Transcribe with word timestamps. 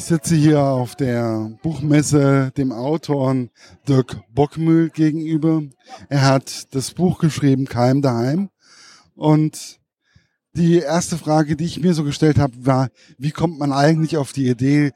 Ich 0.00 0.06
sitze 0.06 0.34
hier 0.34 0.62
auf 0.62 0.96
der 0.96 1.58
Buchmesse 1.62 2.52
dem 2.56 2.72
Autor 2.72 3.36
Dirk 3.86 4.16
Bockmühl 4.32 4.88
gegenüber. 4.88 5.62
Er 6.08 6.24
hat 6.24 6.74
das 6.74 6.92
Buch 6.92 7.18
geschrieben, 7.18 7.66
Keim 7.66 8.00
daheim. 8.00 8.48
Und 9.14 9.78
die 10.54 10.78
erste 10.78 11.18
Frage, 11.18 11.54
die 11.54 11.66
ich 11.66 11.82
mir 11.82 11.92
so 11.92 12.02
gestellt 12.02 12.38
habe, 12.38 12.54
war, 12.64 12.88
wie 13.18 13.30
kommt 13.30 13.58
man 13.58 13.74
eigentlich 13.74 14.16
auf 14.16 14.32
die 14.32 14.48
Idee, 14.48 14.92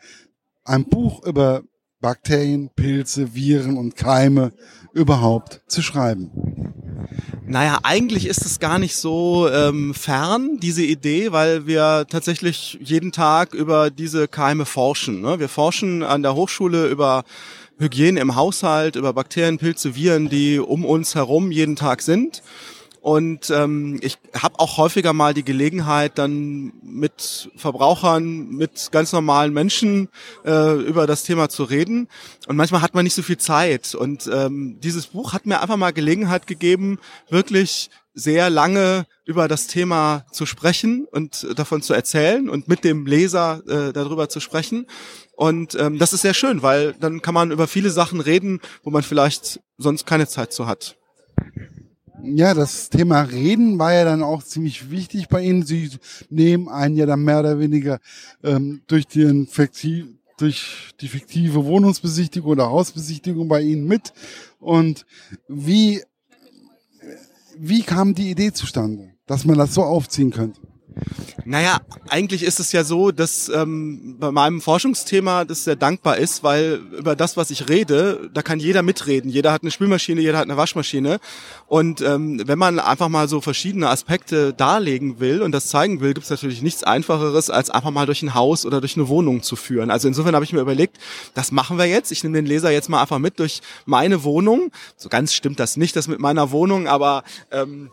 ein 0.64 0.86
Buch 0.86 1.22
über 1.26 1.64
Bakterien, 2.00 2.70
Pilze, 2.74 3.34
Viren 3.34 3.76
und 3.76 3.96
Keime 3.96 4.52
überhaupt 4.94 5.64
zu 5.66 5.82
schreiben? 5.82 6.30
Naja, 7.46 7.78
eigentlich 7.82 8.26
ist 8.26 8.44
es 8.46 8.58
gar 8.58 8.78
nicht 8.78 8.96
so 8.96 9.48
ähm, 9.50 9.92
fern, 9.94 10.58
diese 10.60 10.82
Idee, 10.82 11.30
weil 11.30 11.66
wir 11.66 12.06
tatsächlich 12.08 12.78
jeden 12.82 13.12
Tag 13.12 13.54
über 13.54 13.90
diese 13.90 14.28
Keime 14.28 14.64
forschen. 14.64 15.20
Ne? 15.20 15.38
Wir 15.38 15.48
forschen 15.48 16.02
an 16.02 16.22
der 16.22 16.34
Hochschule 16.34 16.88
über 16.88 17.24
Hygiene 17.78 18.20
im 18.20 18.34
Haushalt, 18.34 18.96
über 18.96 19.12
Bakterien, 19.12 19.58
Pilze, 19.58 19.94
Viren, 19.94 20.28
die 20.28 20.58
um 20.58 20.84
uns 20.84 21.14
herum 21.14 21.50
jeden 21.50 21.76
Tag 21.76 22.02
sind. 22.02 22.42
Und 23.04 23.50
ähm, 23.50 23.98
ich 24.00 24.16
habe 24.32 24.58
auch 24.58 24.78
häufiger 24.78 25.12
mal 25.12 25.34
die 25.34 25.44
Gelegenheit, 25.44 26.16
dann 26.16 26.72
mit 26.82 27.50
Verbrauchern, 27.54 28.48
mit 28.48 28.92
ganz 28.92 29.12
normalen 29.12 29.52
Menschen 29.52 30.08
äh, 30.46 30.80
über 30.80 31.06
das 31.06 31.22
Thema 31.22 31.50
zu 31.50 31.64
reden. 31.64 32.08
Und 32.46 32.56
manchmal 32.56 32.80
hat 32.80 32.94
man 32.94 33.04
nicht 33.04 33.12
so 33.12 33.20
viel 33.20 33.36
Zeit. 33.36 33.94
Und 33.94 34.26
ähm, 34.32 34.80
dieses 34.80 35.08
Buch 35.08 35.34
hat 35.34 35.44
mir 35.44 35.60
einfach 35.60 35.76
mal 35.76 35.92
Gelegenheit 35.92 36.46
gegeben, 36.46 36.98
wirklich 37.28 37.90
sehr 38.14 38.48
lange 38.48 39.04
über 39.26 39.48
das 39.48 39.66
Thema 39.66 40.24
zu 40.32 40.46
sprechen 40.46 41.06
und 41.10 41.46
davon 41.58 41.82
zu 41.82 41.92
erzählen 41.92 42.48
und 42.48 42.68
mit 42.68 42.84
dem 42.84 43.04
Leser 43.04 43.60
äh, 43.68 43.92
darüber 43.92 44.30
zu 44.30 44.40
sprechen. 44.40 44.86
Und 45.36 45.74
ähm, 45.74 45.98
das 45.98 46.14
ist 46.14 46.22
sehr 46.22 46.32
schön, 46.32 46.62
weil 46.62 46.94
dann 46.94 47.20
kann 47.20 47.34
man 47.34 47.50
über 47.50 47.68
viele 47.68 47.90
Sachen 47.90 48.22
reden, 48.22 48.62
wo 48.82 48.88
man 48.88 49.02
vielleicht 49.02 49.60
sonst 49.76 50.06
keine 50.06 50.26
Zeit 50.26 50.54
zu 50.54 50.66
hat. 50.66 50.96
Ja, 52.26 52.54
das 52.54 52.88
Thema 52.88 53.20
Reden 53.20 53.78
war 53.78 53.92
ja 53.92 54.04
dann 54.04 54.22
auch 54.22 54.42
ziemlich 54.42 54.90
wichtig 54.90 55.28
bei 55.28 55.42
Ihnen. 55.42 55.64
Sie 55.64 55.90
nehmen 56.30 56.68
einen 56.68 56.96
ja 56.96 57.04
dann 57.04 57.22
mehr 57.22 57.40
oder 57.40 57.58
weniger 57.58 58.00
ähm, 58.42 58.80
durch, 58.86 59.06
den 59.06 59.46
fiktiv, 59.46 60.06
durch 60.38 60.94
die 61.00 61.08
fiktive 61.08 61.64
Wohnungsbesichtigung 61.66 62.52
oder 62.52 62.70
Hausbesichtigung 62.70 63.46
bei 63.48 63.60
Ihnen 63.60 63.86
mit. 63.86 64.14
Und 64.58 65.04
wie, 65.48 66.02
wie 67.58 67.82
kam 67.82 68.14
die 68.14 68.30
Idee 68.30 68.52
zustande, 68.52 69.10
dass 69.26 69.44
man 69.44 69.58
das 69.58 69.74
so 69.74 69.82
aufziehen 69.82 70.30
könnte? 70.30 70.60
Naja, 71.44 71.80
eigentlich 72.08 72.42
ist 72.42 72.60
es 72.60 72.72
ja 72.72 72.84
so, 72.84 73.10
dass 73.10 73.48
ähm, 73.48 74.16
bei 74.18 74.30
meinem 74.30 74.60
Forschungsthema 74.60 75.44
das 75.44 75.64
sehr 75.64 75.76
dankbar 75.76 76.16
ist, 76.16 76.42
weil 76.42 76.80
über 76.96 77.16
das, 77.16 77.36
was 77.36 77.50
ich 77.50 77.68
rede, 77.68 78.30
da 78.32 78.42
kann 78.42 78.60
jeder 78.60 78.82
mitreden. 78.82 79.30
Jeder 79.30 79.52
hat 79.52 79.62
eine 79.62 79.70
Spülmaschine, 79.70 80.20
jeder 80.20 80.38
hat 80.38 80.44
eine 80.44 80.56
Waschmaschine. 80.56 81.18
Und 81.66 82.00
ähm, 82.00 82.40
wenn 82.46 82.58
man 82.58 82.78
einfach 82.78 83.08
mal 83.08 83.28
so 83.28 83.40
verschiedene 83.40 83.88
Aspekte 83.90 84.54
darlegen 84.54 85.20
will 85.20 85.42
und 85.42 85.52
das 85.52 85.66
zeigen 85.66 86.00
will, 86.00 86.14
gibt 86.14 86.24
es 86.24 86.30
natürlich 86.30 86.62
nichts 86.62 86.82
Einfacheres, 86.82 87.50
als 87.50 87.70
einfach 87.70 87.90
mal 87.90 88.06
durch 88.06 88.22
ein 88.22 88.34
Haus 88.34 88.64
oder 88.64 88.80
durch 88.80 88.96
eine 88.96 89.08
Wohnung 89.08 89.42
zu 89.42 89.56
führen. 89.56 89.90
Also 89.90 90.08
insofern 90.08 90.34
habe 90.34 90.44
ich 90.44 90.52
mir 90.52 90.60
überlegt, 90.60 90.98
das 91.34 91.52
machen 91.52 91.78
wir 91.78 91.86
jetzt. 91.86 92.10
Ich 92.12 92.22
nehme 92.22 92.36
den 92.36 92.46
Leser 92.46 92.70
jetzt 92.70 92.88
mal 92.88 93.02
einfach 93.02 93.18
mit 93.18 93.38
durch 93.38 93.60
meine 93.84 94.24
Wohnung. 94.24 94.70
So 94.96 95.08
ganz 95.08 95.34
stimmt 95.34 95.60
das 95.60 95.76
nicht, 95.76 95.96
das 95.96 96.08
mit 96.08 96.20
meiner 96.20 96.52
Wohnung, 96.52 96.86
aber 96.86 97.24
ähm, 97.50 97.90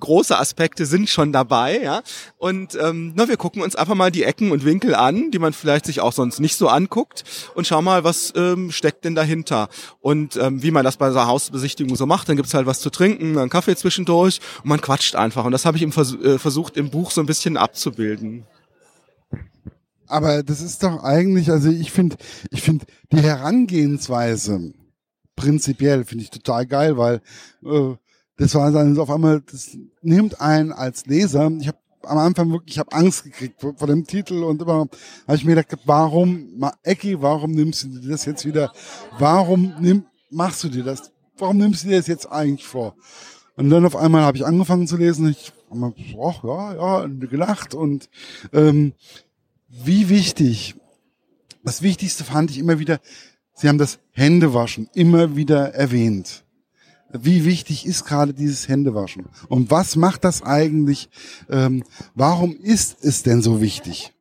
große 0.00 0.36
Aspekte 0.36 0.86
sind 0.86 1.08
schon 1.08 1.32
dabei, 1.32 1.80
ja. 1.82 2.02
Und 2.40 2.74
ähm, 2.80 3.12
na, 3.16 3.28
wir 3.28 3.36
gucken 3.36 3.60
uns 3.60 3.76
einfach 3.76 3.94
mal 3.94 4.10
die 4.10 4.22
Ecken 4.22 4.50
und 4.50 4.64
Winkel 4.64 4.94
an, 4.94 5.30
die 5.30 5.38
man 5.38 5.52
vielleicht 5.52 5.84
sich 5.84 6.00
auch 6.00 6.14
sonst 6.14 6.40
nicht 6.40 6.56
so 6.56 6.68
anguckt 6.68 7.22
und 7.54 7.66
schau 7.66 7.82
mal, 7.82 8.02
was 8.02 8.32
ähm, 8.34 8.70
steckt 8.70 9.04
denn 9.04 9.14
dahinter. 9.14 9.68
Und 10.00 10.36
ähm, 10.36 10.62
wie 10.62 10.70
man 10.70 10.82
das 10.82 10.96
bei 10.96 11.10
so 11.10 11.18
einer 11.18 11.28
Hausbesichtigung 11.28 11.96
so 11.96 12.06
macht, 12.06 12.30
dann 12.30 12.36
gibt's 12.36 12.54
halt 12.54 12.64
was 12.64 12.80
zu 12.80 12.88
trinken, 12.88 13.36
einen 13.36 13.50
Kaffee 13.50 13.76
zwischendurch 13.76 14.40
und 14.62 14.70
man 14.70 14.80
quatscht 14.80 15.16
einfach. 15.16 15.44
Und 15.44 15.52
das 15.52 15.66
habe 15.66 15.76
ich 15.76 15.82
im 15.82 15.92
Vers 15.92 16.14
äh, 16.14 16.38
versucht, 16.38 16.78
im 16.78 16.88
Buch 16.88 17.10
so 17.10 17.20
ein 17.20 17.26
bisschen 17.26 17.58
abzubilden. 17.58 18.46
Aber 20.06 20.42
das 20.42 20.62
ist 20.62 20.82
doch 20.82 21.02
eigentlich, 21.04 21.50
also 21.50 21.68
ich 21.68 21.92
finde, 21.92 22.16
ich 22.50 22.62
finde 22.62 22.86
die 23.12 23.20
Herangehensweise 23.20 24.72
prinzipiell 25.36 26.06
finde 26.06 26.24
ich 26.24 26.30
total 26.30 26.64
geil, 26.64 26.96
weil 26.96 27.20
äh, 27.66 27.96
das 28.38 28.54
war 28.54 28.72
dann 28.72 28.98
auf 28.98 29.10
einmal, 29.10 29.42
das 29.42 29.76
nimmt 30.00 30.40
einen 30.40 30.72
als 30.72 31.04
Leser. 31.04 31.50
Ich 31.60 31.68
habe 31.68 31.76
am 32.02 32.18
Anfang 32.18 32.50
wirklich, 32.50 32.76
ich 32.76 32.78
habe 32.78 32.92
Angst 32.92 33.24
gekriegt 33.24 33.60
vor, 33.60 33.74
vor, 33.76 33.86
dem 33.86 34.06
Titel 34.06 34.42
und 34.42 34.62
immer 34.62 34.86
habe 35.26 35.36
ich 35.36 35.44
mir 35.44 35.54
gedacht, 35.54 35.78
warum, 35.84 36.62
Ecki, 36.82 37.20
warum 37.20 37.52
nimmst 37.52 37.84
du 37.84 37.88
dir 37.88 38.10
das 38.10 38.24
jetzt 38.24 38.44
wieder? 38.44 38.72
Warum 39.18 39.74
nimm, 39.80 40.04
machst 40.30 40.64
du 40.64 40.68
dir 40.68 40.84
das? 40.84 41.12
Warum 41.36 41.58
nimmst 41.58 41.84
du 41.84 41.88
dir 41.88 41.98
das 41.98 42.06
jetzt 42.06 42.30
eigentlich 42.30 42.66
vor? 42.66 42.94
Und 43.56 43.70
dann 43.70 43.84
auf 43.84 43.96
einmal 43.96 44.22
habe 44.22 44.36
ich 44.36 44.46
angefangen 44.46 44.86
zu 44.86 44.96
lesen. 44.96 45.28
Ich 45.28 45.52
habe 45.70 45.94
oh, 46.16 46.34
ja, 46.42 46.74
ja, 46.74 47.06
gelacht 47.06 47.74
und 47.74 48.08
ähm, 48.52 48.94
wie 49.68 50.08
wichtig. 50.08 50.74
Das 51.62 51.82
Wichtigste 51.82 52.24
fand 52.24 52.50
ich 52.50 52.58
immer 52.58 52.78
wieder. 52.78 53.00
Sie 53.54 53.68
haben 53.68 53.78
das 53.78 53.98
Händewaschen 54.12 54.88
immer 54.94 55.36
wieder 55.36 55.74
erwähnt 55.74 56.44
wie 57.12 57.44
wichtig 57.44 57.86
ist 57.86 58.04
gerade 58.04 58.34
dieses 58.34 58.68
Händewaschen? 58.68 59.26
Und 59.48 59.70
was 59.70 59.96
macht 59.96 60.24
das 60.24 60.42
eigentlich? 60.42 61.08
Ähm, 61.48 61.84
warum 62.14 62.56
ist 62.56 63.04
es 63.04 63.22
denn 63.22 63.42
so 63.42 63.60
wichtig? 63.60 64.12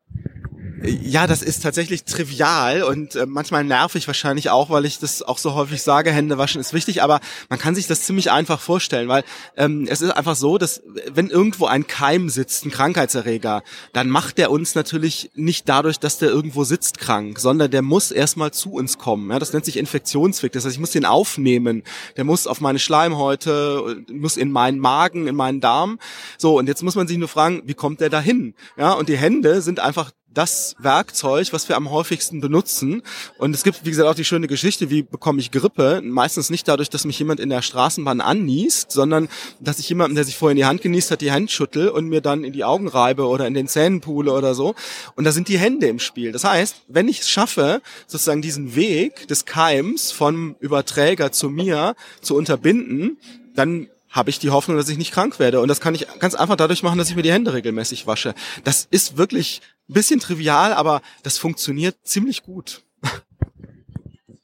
Ja, 0.84 1.28
das 1.28 1.42
ist 1.42 1.64
tatsächlich 1.64 2.04
trivial 2.04 2.84
und 2.84 3.16
äh, 3.16 3.26
manchmal 3.26 3.64
nervig 3.64 4.08
wahrscheinlich 4.08 4.50
auch, 4.50 4.70
weil 4.70 4.86
ich 4.86 5.00
das 5.00 5.22
auch 5.22 5.38
so 5.38 5.54
häufig 5.54 5.82
sage, 5.82 6.12
Hände 6.12 6.38
waschen 6.38 6.62
ist 6.62 6.74
wichtig, 6.74 7.02
aber 7.02 7.20
man 7.50 7.60
kann 7.60 7.76
sich 7.76 7.88
das 7.88 8.04
ziemlich 8.04 8.32
einfach 8.32 8.60
vorstellen, 8.62 9.08
weil 9.08 9.24
ähm, 9.58 9.88
es 9.90 10.02
ist 10.02 10.12
einfach 10.12 10.36
so, 10.36 10.58
dass 10.58 10.82
wenn 11.12 11.30
irgendwo 11.30 11.66
ein 11.66 11.88
Keim 11.88 12.30
sitzt, 12.30 12.66
ein 12.66 12.72
Krankheitserreger, 12.72 13.64
dann 13.94 14.10
macht 14.10 14.38
der 14.38 14.52
uns 14.52 14.76
natürlich 14.76 15.32
nicht 15.36 15.68
dadurch, 15.68 16.00
dass 16.00 16.18
der 16.18 16.30
irgendwo 16.30 16.64
sitzt 16.64 17.00
krank, 17.00 17.40
sondern 17.40 17.72
der 17.72 17.82
muss 17.82 18.12
erstmal 18.12 18.52
zu 18.52 18.74
uns 18.74 18.98
kommen. 18.98 19.32
Ja, 19.32 19.40
das 19.40 19.54
nennt 19.54 19.66
sich 19.66 19.78
Infektionsweg, 19.78 20.52
das 20.52 20.66
heißt, 20.66 20.76
ich 20.76 20.80
muss 20.80 20.92
den 20.92 21.06
aufnehmen, 21.06 21.84
der 22.16 22.24
muss 22.24 22.48
auf 22.48 22.62
meine 22.62 22.80
Schleimhäute, 22.80 24.04
muss 24.12 24.38
in 24.38 24.52
meinen 24.52 24.80
Magen, 24.80 25.28
in 25.28 25.36
meinen 25.36 25.62
Darm. 25.62 26.00
So, 26.38 26.58
und 26.58 26.68
jetzt 26.68 26.84
muss 26.84 26.96
man 26.96 27.08
sich 27.08 27.18
nur 27.18 27.28
fragen, 27.28 27.64
wie 27.66 27.74
kommt 27.74 28.02
der 28.02 28.10
dahin? 28.10 28.54
Ja, 28.78 28.94
und 28.94 29.10
die 29.10 29.18
Hände 29.18 29.62
sind 29.62 29.80
einfach 29.80 30.12
das 30.34 30.76
Werkzeug, 30.80 31.48
was 31.52 31.70
wir 31.70 31.76
am 31.76 31.90
häufigsten 31.90 32.40
benutzen. 32.40 33.02
Und 33.38 33.56
es 33.56 33.64
gibt, 33.64 33.86
wie 33.86 33.90
gesagt, 33.90 34.08
auch 34.08 34.16
die 34.16 34.26
schöne 34.26 34.48
Geschichte, 34.48 34.90
wie 34.90 35.02
bekomme 35.02 35.40
ich 35.40 35.52
Grippe? 35.52 36.02
Meistens 36.04 36.50
nicht 36.50 36.68
dadurch, 36.68 36.90
dass 36.90 37.06
mich 37.06 37.18
jemand 37.20 37.40
in 37.40 37.50
der 37.50 37.62
Straßenbahn 37.62 38.22
anniest, 38.22 38.92
sondern 38.92 39.28
dass 39.60 39.80
ich 39.80 39.90
jemanden, 39.90 40.16
der 40.16 40.24
sich 40.24 40.38
vorher 40.38 40.52
in 40.52 40.58
die 40.58 40.66
Hand 40.66 40.82
genießt 40.82 41.12
hat, 41.12 41.22
die 41.22 41.32
Hand 41.32 41.52
schüttel 41.52 41.90
und 41.90 42.08
mir 42.08 42.22
dann 42.22 42.44
in 42.44 42.54
die 42.54 42.64
Augen 42.64 42.88
reibe 42.88 43.28
oder 43.28 43.48
in 43.48 43.54
den 43.54 43.68
Zähnen 43.68 44.02
pule 44.02 44.32
oder 44.32 44.54
so. 44.54 44.76
Und 45.16 45.24
da 45.24 45.32
sind 45.32 45.48
die 45.48 45.58
Hände 45.58 45.88
im 45.88 46.00
Spiel. 46.00 46.32
Das 46.32 46.44
heißt, 46.44 46.84
wenn 46.88 47.08
ich 47.08 47.22
es 47.22 47.30
schaffe, 47.30 47.82
sozusagen 48.08 48.42
diesen 48.42 48.76
Weg 48.76 49.28
des 49.28 49.46
Keims 49.46 50.12
vom 50.12 50.56
Überträger 50.60 51.32
zu 51.32 51.50
mir 51.50 51.96
zu 52.22 52.36
unterbinden, 52.36 53.18
dann 53.56 53.88
habe 54.10 54.30
ich 54.30 54.40
die 54.40 54.50
Hoffnung, 54.50 54.78
dass 54.78 54.90
ich 54.90 54.98
nicht 54.98 55.12
krank 55.12 55.40
werde. 55.40 55.62
Und 55.62 55.68
das 55.68 55.82
kann 55.82 55.96
ich 55.96 56.08
ganz 56.20 56.36
einfach 56.36 56.56
dadurch 56.56 56.84
machen, 56.84 56.98
dass 56.98 57.10
ich 57.10 57.16
mir 57.16 57.22
die 57.22 57.32
Hände 57.32 57.54
regelmäßig 57.54 58.08
wasche. 58.08 58.34
Das 58.64 58.88
ist 58.90 59.18
wirklich 59.18 59.62
ein 59.88 59.94
bisschen 59.94 60.20
trivial, 60.20 60.74
aber 60.74 61.02
das 61.24 61.38
funktioniert 61.38 61.98
ziemlich 62.04 62.44
gut. 62.44 62.84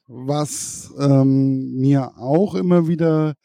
Was 0.07 0.93
ähm, 0.99 1.75
mir 1.75 2.17
auch 2.17 2.55
immer 2.55 2.87
wieder 2.87 3.35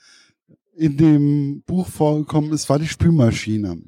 in 0.76 0.97
dem 0.97 1.62
Buch 1.62 1.88
vorgekommen 1.88 2.53
ist, 2.53 2.69
war 2.69 2.78
die 2.78 2.88
Spülmaschine. 2.88 3.82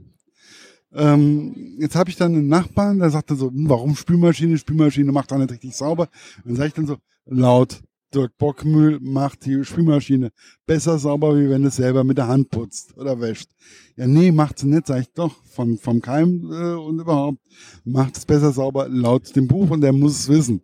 Ähm, 0.95 1.77
jetzt 1.79 1.97
habe 1.97 2.11
ich 2.11 2.17
dann 2.17 2.35
einen 2.35 2.49
Nachbarn, 2.49 2.99
der 2.99 3.11
sagte 3.11 3.35
so, 3.35 3.49
hm, 3.49 3.69
warum 3.69 3.95
Spülmaschine? 3.97 4.59
Spülmaschine 4.59 5.13
macht 5.13 5.31
doch 5.31 5.39
nicht 5.39 5.51
richtig 5.51 5.75
sauber. 5.75 6.09
Dann 6.45 6.57
sage 6.57 6.69
ich 6.69 6.75
dann 6.75 6.87
so, 6.87 6.97
laut, 7.27 7.81
Dirk 8.15 8.37
Bockmühl 8.39 8.99
macht 9.01 9.45
die 9.47 9.65
Spülmaschine 9.65 10.31
besser 10.67 10.99
sauber, 10.99 11.37
wie 11.37 11.49
wenn 11.49 11.65
es 11.65 11.77
selber 11.77 12.05
mit 12.05 12.19
der 12.19 12.29
Hand 12.29 12.51
putzt 12.51 12.97
oder 12.97 13.21
wäscht. 13.21 13.51
Ja, 13.97 14.07
nee, 14.07 14.33
macht 14.33 14.59
sie 14.59 14.69
nicht, 14.69 14.87
sag 14.87 15.01
ich 15.01 15.13
doch, 15.13 15.35
von, 15.45 15.79
vom 15.79 16.01
Keim 16.01 16.51
äh, 16.53 16.75
und 16.75 17.01
überhaupt. 17.01 17.39
Macht 17.85 18.17
es 18.17 18.25
besser 18.25 18.53
sauber 18.53 18.89
laut 18.89 19.35
dem 19.35 19.49
Buch 19.49 19.71
und 19.71 19.81
der 19.81 19.93
muss 19.93 20.19
es 20.21 20.29
wissen. 20.29 20.63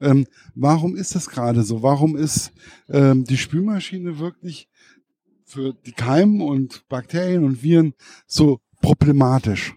Ähm, 0.00 0.26
warum 0.54 0.96
ist 0.96 1.14
das 1.14 1.28
gerade 1.28 1.62
so? 1.62 1.82
Warum 1.82 2.16
ist 2.16 2.52
ähm, 2.88 3.24
die 3.24 3.36
Spülmaschine 3.36 4.18
wirklich 4.18 4.68
für 5.44 5.74
die 5.86 5.92
Keim 5.92 6.42
und 6.42 6.88
Bakterien 6.88 7.44
und 7.44 7.62
Viren 7.62 7.94
so 8.26 8.60
problematisch? 8.80 9.74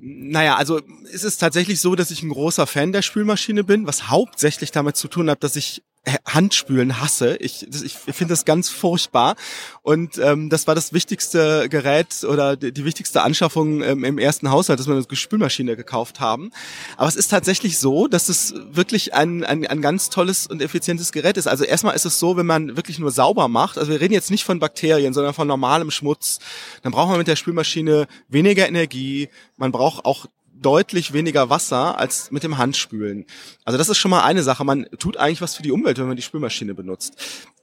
Naja, 0.00 0.56
also 0.56 0.80
ist 1.12 1.24
es 1.24 1.38
tatsächlich 1.38 1.80
so, 1.80 1.94
dass 1.94 2.10
ich 2.10 2.22
ein 2.22 2.30
großer 2.30 2.66
Fan 2.66 2.92
der 2.92 3.02
Spülmaschine 3.02 3.64
bin, 3.64 3.86
was 3.86 4.08
hauptsächlich 4.08 4.70
damit 4.70 4.96
zu 4.96 5.08
tun 5.08 5.28
hat, 5.28 5.42
dass 5.44 5.56
ich 5.56 5.82
Handspülen 6.26 7.00
hasse. 7.00 7.36
Ich, 7.36 7.66
ich 7.82 7.94
finde 7.94 8.32
das 8.32 8.44
ganz 8.44 8.68
furchtbar. 8.68 9.36
Und 9.82 10.18
ähm, 10.18 10.50
das 10.50 10.66
war 10.66 10.74
das 10.74 10.92
wichtigste 10.92 11.68
Gerät 11.68 12.24
oder 12.24 12.56
die, 12.56 12.72
die 12.72 12.84
wichtigste 12.84 13.22
Anschaffung 13.22 13.82
ähm, 13.82 14.04
im 14.04 14.18
ersten 14.18 14.50
Haushalt, 14.50 14.78
dass 14.78 14.86
wir 14.86 14.94
eine 14.94 15.04
Spülmaschine 15.16 15.76
gekauft 15.76 16.20
haben. 16.20 16.50
Aber 16.96 17.08
es 17.08 17.16
ist 17.16 17.28
tatsächlich 17.28 17.78
so, 17.78 18.08
dass 18.08 18.28
es 18.28 18.54
wirklich 18.70 19.14
ein, 19.14 19.44
ein, 19.44 19.66
ein 19.66 19.82
ganz 19.82 20.10
tolles 20.10 20.46
und 20.46 20.62
effizientes 20.62 21.12
Gerät 21.12 21.36
ist. 21.36 21.46
Also 21.46 21.64
erstmal 21.64 21.94
ist 21.94 22.06
es 22.06 22.18
so, 22.18 22.36
wenn 22.36 22.46
man 22.46 22.76
wirklich 22.76 22.98
nur 22.98 23.10
sauber 23.10 23.48
macht, 23.48 23.78
also 23.78 23.90
wir 23.90 24.00
reden 24.00 24.14
jetzt 24.14 24.30
nicht 24.30 24.44
von 24.44 24.58
Bakterien, 24.58 25.12
sondern 25.12 25.34
von 25.34 25.48
normalem 25.48 25.90
Schmutz, 25.90 26.38
dann 26.82 26.92
braucht 26.92 27.08
man 27.08 27.18
mit 27.18 27.28
der 27.28 27.36
Spülmaschine 27.36 28.06
weniger 28.28 28.68
Energie, 28.68 29.28
man 29.56 29.72
braucht 29.72 30.04
auch 30.04 30.26
deutlich 30.60 31.12
weniger 31.12 31.50
Wasser 31.50 31.98
als 31.98 32.30
mit 32.30 32.42
dem 32.42 32.58
Handspülen. 32.58 33.26
Also 33.64 33.78
das 33.78 33.88
ist 33.88 33.98
schon 33.98 34.10
mal 34.10 34.24
eine 34.24 34.42
Sache. 34.42 34.64
Man 34.64 34.86
tut 34.98 35.16
eigentlich 35.16 35.40
was 35.40 35.54
für 35.54 35.62
die 35.62 35.72
Umwelt, 35.72 35.98
wenn 35.98 36.08
man 36.08 36.16
die 36.16 36.22
Spülmaschine 36.22 36.74
benutzt. 36.74 37.14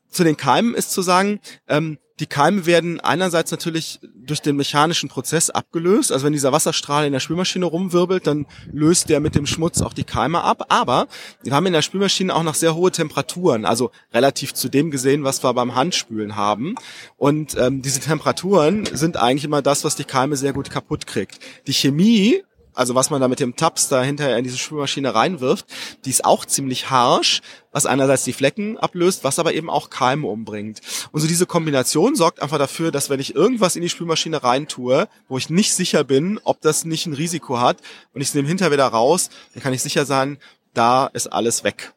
Zu 0.10 0.24
den 0.24 0.38
Keimen 0.38 0.76
ist 0.76 0.92
zu 0.92 1.02
sagen, 1.02 1.40
ähm, 1.68 1.98
die 2.22 2.26
Keime 2.28 2.66
werden 2.66 3.02
einerseits 3.02 3.52
natürlich 3.52 4.00
durch 4.02 4.42
den 4.42 4.56
mechanischen 4.56 5.10
Prozess 5.10 5.50
abgelöst. 5.50 6.14
Also 6.14 6.26
wenn 6.26 6.32
dieser 6.32 6.54
Wasserstrahl 6.54 7.06
in 7.06 7.12
der 7.12 7.20
Spülmaschine 7.20 7.66
rumwirbelt, 7.66 8.26
dann 8.26 8.46
löst 8.72 9.10
der 9.10 9.20
mit 9.20 9.36
dem 9.36 9.46
Schmutz 9.46 9.82
auch 9.82 9.92
die 9.92 10.06
Keime 10.06 10.42
ab. 10.42 10.68
Aber 10.70 11.08
wir 11.44 11.54
haben 11.54 11.66
in 11.66 11.74
der 11.74 11.82
Spülmaschine 11.82 12.34
auch 12.34 12.44
noch 12.44 12.56
sehr 12.56 12.76
hohe 12.76 12.92
Temperaturen, 12.92 13.66
also 13.66 13.92
relativ 14.14 14.54
zu 14.54 14.70
dem 14.70 14.92
gesehen, 14.92 15.26
was 15.26 15.44
wir 15.44 15.54
beim 15.54 15.76
Handspülen 15.76 16.38
haben. 16.38 16.76
Und 17.18 17.58
ähm, 17.58 17.82
diese 17.82 18.00
Temperaturen 18.00 18.86
sind 18.86 19.18
eigentlich 19.18 19.44
immer 19.44 19.62
das, 19.62 19.84
was 19.84 19.98
die 19.98 20.06
Keime 20.06 20.38
sehr 20.38 20.54
gut 20.54 20.70
kaputt 20.70 21.08
kriegt. 21.08 21.40
Die 21.68 21.74
Chemie 21.74 22.44
also 22.76 22.94
was 22.94 23.10
man 23.10 23.22
da 23.22 23.28
mit 23.28 23.40
dem 23.40 23.56
Tabs 23.56 23.88
da 23.88 24.04
hinterher 24.04 24.38
in 24.38 24.44
diese 24.44 24.58
Spülmaschine 24.58 25.16
reinwirft, 25.16 25.66
die 26.06 26.10
ist 26.10 26.26
auch 26.26 26.46
ziemlich 26.46 26.90
harsh, 26.90 27.42
was 27.72 27.86
einerseits 27.86 28.24
die 28.24 28.34
Flecken 28.34 28.78
ablöst, 28.78 29.24
was 29.24 29.40
aber 29.40 29.54
eben 29.54 29.70
auch 29.70 29.90
Keime 29.90 30.28
umbringt. 30.28 30.82
Und 31.12 31.22
so 31.22 31.28
diese 31.28 31.46
Kombination 31.46 32.16
sorgt 32.16 32.42
einfach 32.42 32.58
dafür, 32.58 32.92
dass 32.92 33.10
wenn 33.10 33.20
ich 33.20 33.34
irgendwas 33.34 33.76
in 33.76 33.82
die 33.82 33.90
Spülmaschine 33.90 34.44
reintue, 34.44 35.08
wo 35.28 35.38
ich 35.38 35.50
nicht 35.50 35.74
sicher 35.74 36.04
bin, 36.04 36.40
ob 36.44 36.62
das 36.62 36.86
nicht 36.86 37.06
ein 37.06 37.14
Risiko 37.14 37.60
hat, 37.60 37.78
und 38.14 38.22
ich 38.22 38.34
nehme 38.34 38.48
hinterher 38.48 38.72
wieder 38.72 38.88
raus, 38.88 39.30
dann 39.54 39.64
kann 39.64 39.74
ich 39.74 39.82
sicher 39.82 40.06
sein, 40.06 40.38
da 40.74 41.08
ist 41.08 41.28
alles 41.28 41.64
weg. 41.64 41.94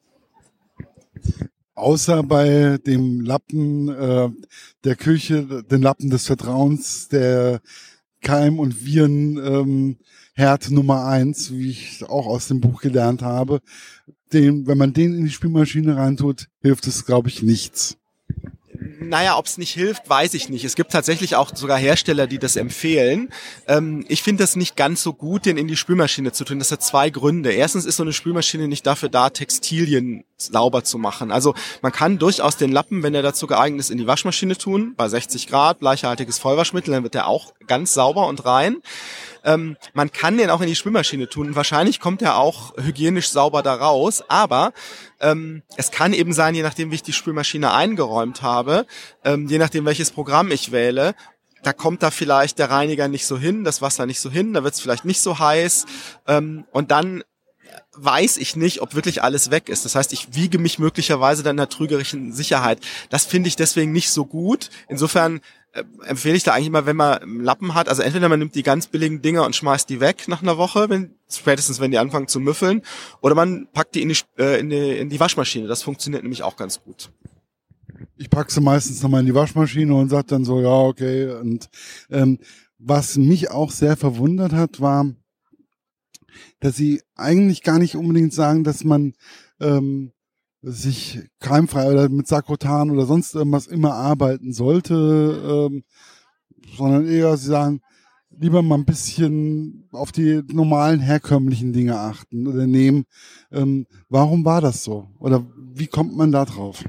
Außer 1.75 2.25
bei 2.25 2.78
dem 2.84 3.20
Lappen 3.20 3.88
äh, 3.88 4.30
der 4.84 4.96
Küche, 4.96 5.64
den 5.70 5.82
Lappen 5.82 6.10
des 6.10 6.26
Vertrauens, 6.26 7.08
der 7.08 7.60
Keim- 8.20 8.58
und 8.58 8.84
Viren 8.84 9.36
ähm, 9.36 9.96
Herd 10.38 10.70
Nummer 10.70 11.05
eins, 11.05 11.50
wie 11.52 11.70
ich 11.70 12.05
auch 12.05 12.26
aus 12.26 12.46
dem 12.46 12.61
Buch 12.61 12.81
gelernt 12.81 13.23
habe. 13.23 13.58
Den, 14.32 14.69
wenn 14.69 14.79
man 14.79 14.93
den 14.93 15.12
in 15.12 15.25
die 15.25 15.32
Spülmaschine 15.32 15.96
reintut, 15.96 16.46
hilft 16.62 16.87
es, 16.87 17.05
glaube 17.05 17.29
ich, 17.29 17.43
nichts. 17.43 17.96
Naja, 19.00 19.37
ob 19.37 19.46
es 19.46 19.58
nicht 19.58 19.73
hilft, 19.73 20.08
weiß 20.08 20.35
ich 20.35 20.49
nicht. 20.49 20.64
Es 20.64 20.76
gibt 20.76 20.93
tatsächlich 20.93 21.35
auch 21.35 21.50
sogar 21.56 21.76
Hersteller, 21.76 22.29
die 22.29 22.38
das 22.38 22.55
empfehlen. 22.55 23.31
Ähm, 23.67 24.05
ich 24.08 24.23
finde 24.23 24.44
das 24.44 24.55
nicht 24.55 24.76
ganz 24.76 25.02
so 25.02 25.12
gut, 25.12 25.44
den 25.44 25.56
in 25.56 25.67
die 25.67 25.76
Spülmaschine 25.76 26.31
zu 26.31 26.44
tun. 26.44 26.61
Das 26.61 26.70
hat 26.70 26.85
zwei 26.85 27.11
Gründe. 27.11 27.50
Erstens 27.50 27.85
ist 27.85 27.96
so 27.96 28.05
eine 28.05 28.12
Spülmaschine 28.12 28.69
nicht 28.69 28.87
dafür 28.87 29.08
da, 29.08 29.31
Textilien 29.31 30.23
sauber 30.37 30.85
zu 30.85 30.99
machen. 30.99 31.32
Also 31.32 31.55
man 31.82 31.90
kann 31.90 32.19
durchaus 32.19 32.56
den 32.56 32.70
Lappen, 32.70 33.02
wenn 33.02 33.14
er 33.17 33.23
dazu 33.23 33.49
geeignet 33.49 33.81
ist, 33.81 33.90
in 33.90 33.99
die 33.99 34.06
Waschmaschine 34.06 34.56
tun, 34.56 34.94
bei 34.96 35.08
60 35.08 35.49
Grad, 35.49 35.81
bleichhaltiges 35.81 36.38
Vollwaschmittel, 36.38 36.94
dann 36.94 37.02
wird 37.02 37.17
er 37.17 37.26
auch 37.26 37.55
ganz 37.67 37.94
sauber 37.94 38.29
und 38.29 38.44
rein. 38.44 38.76
Ähm, 39.44 39.76
man 39.94 40.12
kann 40.12 40.37
den 40.38 40.50
auch 40.50 40.61
in 40.61 40.69
die 40.69 40.76
Spülmaschine 40.76 41.29
tun. 41.29 41.55
Wahrscheinlich 41.56 42.00
kommt 42.00 42.23
er 42.23 42.37
auch 42.37 42.76
hygienisch 42.76 43.31
sauber 43.31 43.62
da 43.62 43.75
raus, 43.75 44.23
aber 44.29 44.73
ähm, 45.20 45.62
es 45.76 45.90
kann 45.90 46.12
eben 46.12 46.32
sein, 46.32 46.55
je 46.55 46.62
nachdem, 46.62 46.90
wie 46.90 46.96
ich 46.96 47.02
die 47.02 47.12
Spülmaschine 47.12 47.73
eingeräumt 47.73 48.43
habe, 48.43 48.87
ähm, 49.25 49.49
je 49.49 49.58
nachdem, 49.58 49.85
welches 49.85 50.11
Programm 50.11 50.50
ich 50.50 50.73
wähle, 50.73 51.14
da 51.62 51.73
kommt 51.73 52.02
da 52.02 52.11
vielleicht 52.11 52.58
der 52.58 52.70
Reiniger 52.70 53.08
nicht 53.08 53.26
so 53.26 53.37
hin, 53.37 53.64
das 53.64 53.82
Wasser 53.82 54.06
nicht 54.06 54.20
so 54.20 54.31
hin, 54.31 54.55
da 54.55 54.62
wird 54.62 54.75
es 54.75 54.81
vielleicht 54.81 55.05
nicht 55.05 55.20
so 55.20 55.38
heiß 55.38 55.87
ähm, 56.26 56.64
und 56.73 56.90
dann 56.90 57.23
weiß 58.00 58.37
ich 58.37 58.56
nicht, 58.56 58.81
ob 58.81 58.94
wirklich 58.94 59.23
alles 59.23 59.50
weg 59.50 59.69
ist. 59.69 59.85
Das 59.85 59.94
heißt, 59.94 60.12
ich 60.12 60.35
wiege 60.35 60.58
mich 60.58 60.79
möglicherweise 60.79 61.43
dann 61.43 61.55
in 61.55 61.58
der 61.58 61.69
trügerischen 61.69 62.32
Sicherheit. 62.32 62.79
Das 63.11 63.25
finde 63.25 63.49
ich 63.49 63.56
deswegen 63.56 63.93
nicht 63.93 64.11
so 64.11 64.25
gut. 64.25 64.70
Insofern 64.88 65.40
äh, 65.72 65.84
empfehle 66.04 66.36
ich 66.36 66.44
da 66.44 66.52
eigentlich 66.52 66.68
immer, 66.68 66.86
wenn 66.86 66.96
man 66.96 67.40
Lappen 67.40 67.74
hat, 67.74 67.88
also 67.88 68.02
entweder 68.02 68.28
man 68.28 68.38
nimmt 68.38 68.54
die 68.54 68.62
ganz 68.62 68.86
billigen 68.86 69.22
Dinger 69.22 69.44
und 69.44 69.54
schmeißt 69.54 69.88
die 69.88 70.00
weg 70.00 70.28
nach 70.28 70.42
einer 70.42 70.58
Woche, 70.58 70.88
wenn, 70.88 71.14
spätestens 71.30 71.80
wenn 71.80 71.90
die 71.90 71.98
anfangen 71.98 72.28
zu 72.28 72.40
müffeln, 72.40 72.82
oder 73.20 73.34
man 73.34 73.68
packt 73.72 73.94
die 73.94 74.02
in 74.02 74.08
die, 74.08 74.18
äh, 74.38 74.60
in 74.60 74.70
die, 74.70 74.98
in 74.98 75.08
die 75.08 75.20
Waschmaschine. 75.20 75.68
Das 75.68 75.82
funktioniert 75.82 76.22
nämlich 76.22 76.42
auch 76.42 76.56
ganz 76.56 76.82
gut. 76.82 77.10
Ich 78.16 78.30
packe 78.30 78.52
sie 78.52 78.60
meistens 78.60 79.02
nochmal 79.02 79.20
in 79.20 79.26
die 79.26 79.34
Waschmaschine 79.34 79.94
und 79.94 80.08
sage 80.08 80.26
dann 80.28 80.44
so, 80.44 80.60
ja, 80.60 80.68
okay. 80.68 81.30
Und 81.32 81.68
ähm, 82.10 82.38
was 82.78 83.16
mich 83.16 83.50
auch 83.50 83.70
sehr 83.70 83.96
verwundert 83.96 84.52
hat, 84.52 84.80
war, 84.80 85.06
dass 86.60 86.76
sie 86.76 87.02
eigentlich 87.14 87.62
gar 87.62 87.78
nicht 87.78 87.96
unbedingt 87.96 88.32
sagen, 88.32 88.64
dass 88.64 88.84
man 88.84 89.14
ähm, 89.60 90.12
sich 90.62 91.20
keimfrei 91.40 91.90
oder 91.90 92.08
mit 92.08 92.26
Sakrotan 92.26 92.90
oder 92.90 93.06
sonst 93.06 93.34
irgendwas 93.34 93.66
immer 93.66 93.94
arbeiten 93.94 94.52
sollte, 94.52 95.69
ähm, 95.75 95.84
sondern 96.76 97.06
eher 97.06 97.37
sie 97.37 97.46
sagen, 97.46 97.81
lieber 98.40 98.62
mal 98.62 98.76
ein 98.76 98.85
bisschen 98.85 99.88
auf 99.93 100.12
die 100.12 100.43
normalen 100.52 101.00
herkömmlichen 101.00 101.73
Dinge 101.73 101.99
achten 101.99 102.46
oder 102.46 102.67
nehmen. 102.67 103.05
Ähm, 103.52 103.87
warum 104.08 104.44
war 104.44 104.61
das 104.61 104.85
so? 104.85 105.08
Oder 105.19 105.44
wie 105.79 105.87
kommt 105.87 106.17
man 106.17 106.32
da 106.32 106.44
drauf? 106.44 106.85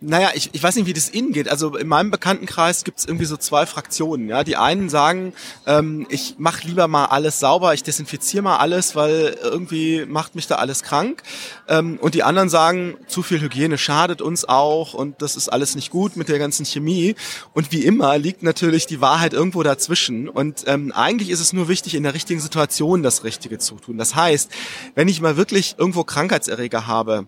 Naja, 0.00 0.30
ich, 0.34 0.50
ich 0.52 0.62
weiß 0.62 0.76
nicht, 0.76 0.86
wie 0.86 0.92
das 0.92 1.12
Ihnen 1.12 1.32
geht. 1.32 1.48
Also 1.48 1.76
in 1.76 1.88
meinem 1.88 2.10
Bekanntenkreis 2.10 2.84
gibt 2.84 2.98
es 2.98 3.04
irgendwie 3.04 3.24
so 3.24 3.36
zwei 3.36 3.66
Fraktionen. 3.66 4.28
Ja, 4.28 4.44
Die 4.44 4.56
einen 4.56 4.88
sagen, 4.88 5.32
ähm, 5.66 6.06
ich 6.10 6.36
mache 6.38 6.66
lieber 6.66 6.88
mal 6.88 7.06
alles 7.06 7.40
sauber, 7.40 7.74
ich 7.74 7.82
desinfiziere 7.82 8.42
mal 8.42 8.56
alles, 8.56 8.96
weil 8.96 9.36
irgendwie 9.42 10.04
macht 10.06 10.34
mich 10.34 10.46
da 10.46 10.56
alles 10.56 10.82
krank. 10.82 11.22
Ähm, 11.68 11.98
und 12.00 12.14
die 12.14 12.22
anderen 12.22 12.48
sagen, 12.48 12.96
zu 13.06 13.22
viel 13.22 13.40
Hygiene 13.40 13.78
schadet 13.78 14.20
uns 14.20 14.46
auch 14.46 14.94
und 14.94 15.22
das 15.22 15.36
ist 15.36 15.48
alles 15.48 15.74
nicht 15.74 15.90
gut 15.90 16.16
mit 16.16 16.28
der 16.28 16.38
ganzen 16.38 16.66
Chemie. 16.66 17.14
Und 17.54 17.72
wie 17.72 17.84
immer 17.84 18.18
liegt 18.18 18.42
natürlich 18.42 18.86
die 18.86 19.00
Wahrheit 19.00 19.32
irgendwo 19.32 19.62
dazwischen. 19.62 20.28
Und 20.28 20.65
ähm, 20.66 20.92
eigentlich 20.92 21.30
ist 21.30 21.40
es 21.40 21.52
nur 21.52 21.68
wichtig, 21.68 21.94
in 21.94 22.02
der 22.02 22.14
richtigen 22.14 22.40
Situation 22.40 23.02
das 23.02 23.24
Richtige 23.24 23.58
zu 23.58 23.76
tun. 23.76 23.98
Das 23.98 24.14
heißt, 24.14 24.50
wenn 24.94 25.08
ich 25.08 25.20
mal 25.20 25.36
wirklich 25.36 25.76
irgendwo 25.78 26.04
Krankheitserreger 26.04 26.86
habe, 26.86 27.26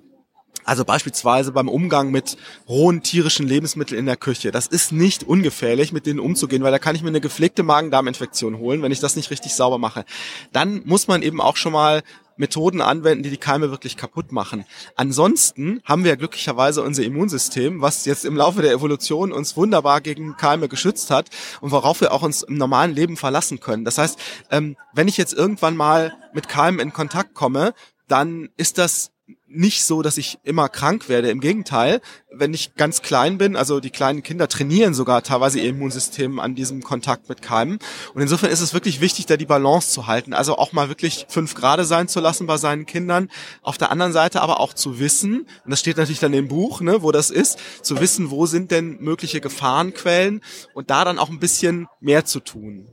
also 0.64 0.84
beispielsweise 0.84 1.52
beim 1.52 1.68
Umgang 1.68 2.10
mit 2.10 2.36
rohen 2.68 3.02
tierischen 3.02 3.48
Lebensmitteln 3.48 3.98
in 3.98 4.06
der 4.06 4.18
Küche. 4.18 4.50
Das 4.50 4.66
ist 4.66 4.92
nicht 4.92 5.24
ungefährlich, 5.24 5.92
mit 5.92 6.04
denen 6.04 6.20
umzugehen, 6.20 6.62
weil 6.62 6.72
da 6.72 6.78
kann 6.78 6.94
ich 6.94 7.02
mir 7.02 7.08
eine 7.08 7.22
gepflegte 7.22 7.62
Magen-Darm-Infektion 7.62 8.58
holen, 8.58 8.82
wenn 8.82 8.92
ich 8.92 9.00
das 9.00 9.16
nicht 9.16 9.30
richtig 9.30 9.54
sauber 9.54 9.78
mache. 9.78 10.04
Dann 10.52 10.82
muss 10.84 11.08
man 11.08 11.22
eben 11.22 11.40
auch 11.40 11.56
schon 11.56 11.72
mal 11.72 12.02
Methoden 12.38 12.80
anwenden, 12.80 13.22
die 13.22 13.30
die 13.30 13.36
Keime 13.36 13.70
wirklich 13.70 13.96
kaputt 13.96 14.32
machen. 14.32 14.64
Ansonsten 14.96 15.80
haben 15.84 16.04
wir 16.04 16.10
ja 16.10 16.16
glücklicherweise 16.16 16.82
unser 16.82 17.02
Immunsystem, 17.02 17.80
was 17.80 18.04
jetzt 18.04 18.24
im 18.24 18.36
Laufe 18.36 18.62
der 18.62 18.72
Evolution 18.72 19.32
uns 19.32 19.56
wunderbar 19.56 20.00
gegen 20.00 20.36
Keime 20.36 20.68
geschützt 20.68 21.10
hat 21.10 21.28
und 21.60 21.70
worauf 21.70 22.00
wir 22.00 22.12
auch 22.12 22.22
uns 22.22 22.42
im 22.42 22.56
normalen 22.56 22.94
Leben 22.94 23.16
verlassen 23.16 23.60
können. 23.60 23.84
Das 23.84 23.98
heißt, 23.98 24.18
ähm, 24.50 24.76
wenn 24.94 25.08
ich 25.08 25.16
jetzt 25.16 25.34
irgendwann 25.34 25.76
mal 25.76 26.16
mit 26.32 26.48
Keimen 26.48 26.80
in 26.80 26.92
Kontakt 26.92 27.34
komme, 27.34 27.74
dann 28.06 28.48
ist 28.56 28.78
das 28.78 29.10
nicht 29.48 29.84
so, 29.84 30.02
dass 30.02 30.18
ich 30.18 30.38
immer 30.44 30.68
krank 30.68 31.08
werde. 31.08 31.30
Im 31.30 31.40
Gegenteil, 31.40 32.00
wenn 32.30 32.52
ich 32.52 32.74
ganz 32.74 33.02
klein 33.02 33.38
bin, 33.38 33.56
also 33.56 33.80
die 33.80 33.90
kleinen 33.90 34.22
Kinder 34.22 34.48
trainieren 34.48 34.94
sogar 34.94 35.22
teilweise 35.22 35.58
ihr 35.58 35.70
Immunsystem 35.70 36.38
an 36.38 36.54
diesem 36.54 36.82
Kontakt 36.82 37.28
mit 37.28 37.40
Keimen. 37.40 37.78
Und 38.14 38.22
insofern 38.22 38.50
ist 38.50 38.60
es 38.60 38.74
wirklich 38.74 39.00
wichtig, 39.00 39.26
da 39.26 39.36
die 39.36 39.46
Balance 39.46 39.90
zu 39.90 40.06
halten. 40.06 40.34
Also 40.34 40.56
auch 40.56 40.72
mal 40.72 40.88
wirklich 40.88 41.26
fünf 41.28 41.54
Grade 41.54 41.84
sein 41.84 42.08
zu 42.08 42.20
lassen 42.20 42.46
bei 42.46 42.58
seinen 42.58 42.86
Kindern. 42.86 43.30
Auf 43.62 43.78
der 43.78 43.90
anderen 43.90 44.12
Seite 44.12 44.42
aber 44.42 44.60
auch 44.60 44.74
zu 44.74 44.98
wissen, 44.98 45.46
und 45.64 45.70
das 45.70 45.80
steht 45.80 45.96
natürlich 45.96 46.20
dann 46.20 46.34
im 46.34 46.48
Buch, 46.48 46.80
ne, 46.80 47.02
wo 47.02 47.10
das 47.10 47.30
ist, 47.30 47.58
zu 47.82 48.00
wissen, 48.00 48.30
wo 48.30 48.46
sind 48.46 48.70
denn 48.70 48.98
mögliche 49.00 49.40
Gefahrenquellen 49.40 50.42
und 50.74 50.90
da 50.90 51.04
dann 51.04 51.18
auch 51.18 51.30
ein 51.30 51.40
bisschen 51.40 51.86
mehr 52.00 52.24
zu 52.24 52.40
tun. 52.40 52.88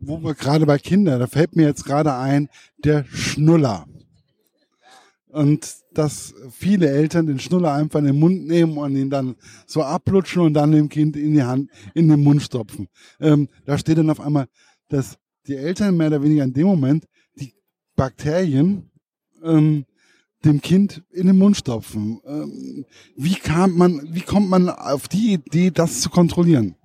Wo 0.00 0.18
wir 0.22 0.34
gerade 0.34 0.66
bei 0.66 0.78
Kindern, 0.78 1.20
da 1.20 1.26
fällt 1.26 1.56
mir 1.56 1.66
jetzt 1.66 1.84
gerade 1.84 2.14
ein, 2.14 2.48
der 2.78 3.04
Schnuller. 3.04 3.86
Und 5.36 5.76
dass 5.92 6.32
viele 6.50 6.88
Eltern 6.88 7.26
den 7.26 7.38
Schnuller 7.38 7.74
einfach 7.74 7.98
in 7.98 8.06
den 8.06 8.18
Mund 8.18 8.46
nehmen 8.46 8.78
und 8.78 8.96
ihn 8.96 9.10
dann 9.10 9.36
so 9.66 9.82
ablutschen 9.82 10.40
und 10.40 10.54
dann 10.54 10.72
dem 10.72 10.88
Kind 10.88 11.14
in 11.14 11.34
die 11.34 11.42
Hand, 11.42 11.70
in 11.92 12.08
den 12.08 12.22
Mund 12.22 12.40
stopfen. 12.40 12.88
Ähm, 13.20 13.46
da 13.66 13.76
steht 13.76 13.98
dann 13.98 14.08
auf 14.08 14.18
einmal, 14.18 14.46
dass 14.88 15.18
die 15.46 15.56
Eltern 15.56 15.94
mehr 15.94 16.06
oder 16.06 16.22
weniger 16.22 16.42
in 16.42 16.54
dem 16.54 16.66
Moment 16.66 17.06
die 17.34 17.52
Bakterien 17.96 18.90
ähm, 19.42 19.84
dem 20.42 20.62
Kind 20.62 21.02
in 21.10 21.26
den 21.26 21.36
Mund 21.36 21.58
stopfen. 21.58 22.18
Ähm, 22.24 22.86
wie 23.14 23.34
kam 23.34 23.76
man, 23.76 24.08
wie 24.14 24.22
kommt 24.22 24.48
man 24.48 24.70
auf 24.70 25.06
die 25.06 25.34
Idee, 25.34 25.70
das 25.70 26.00
zu 26.00 26.08
kontrollieren? 26.08 26.76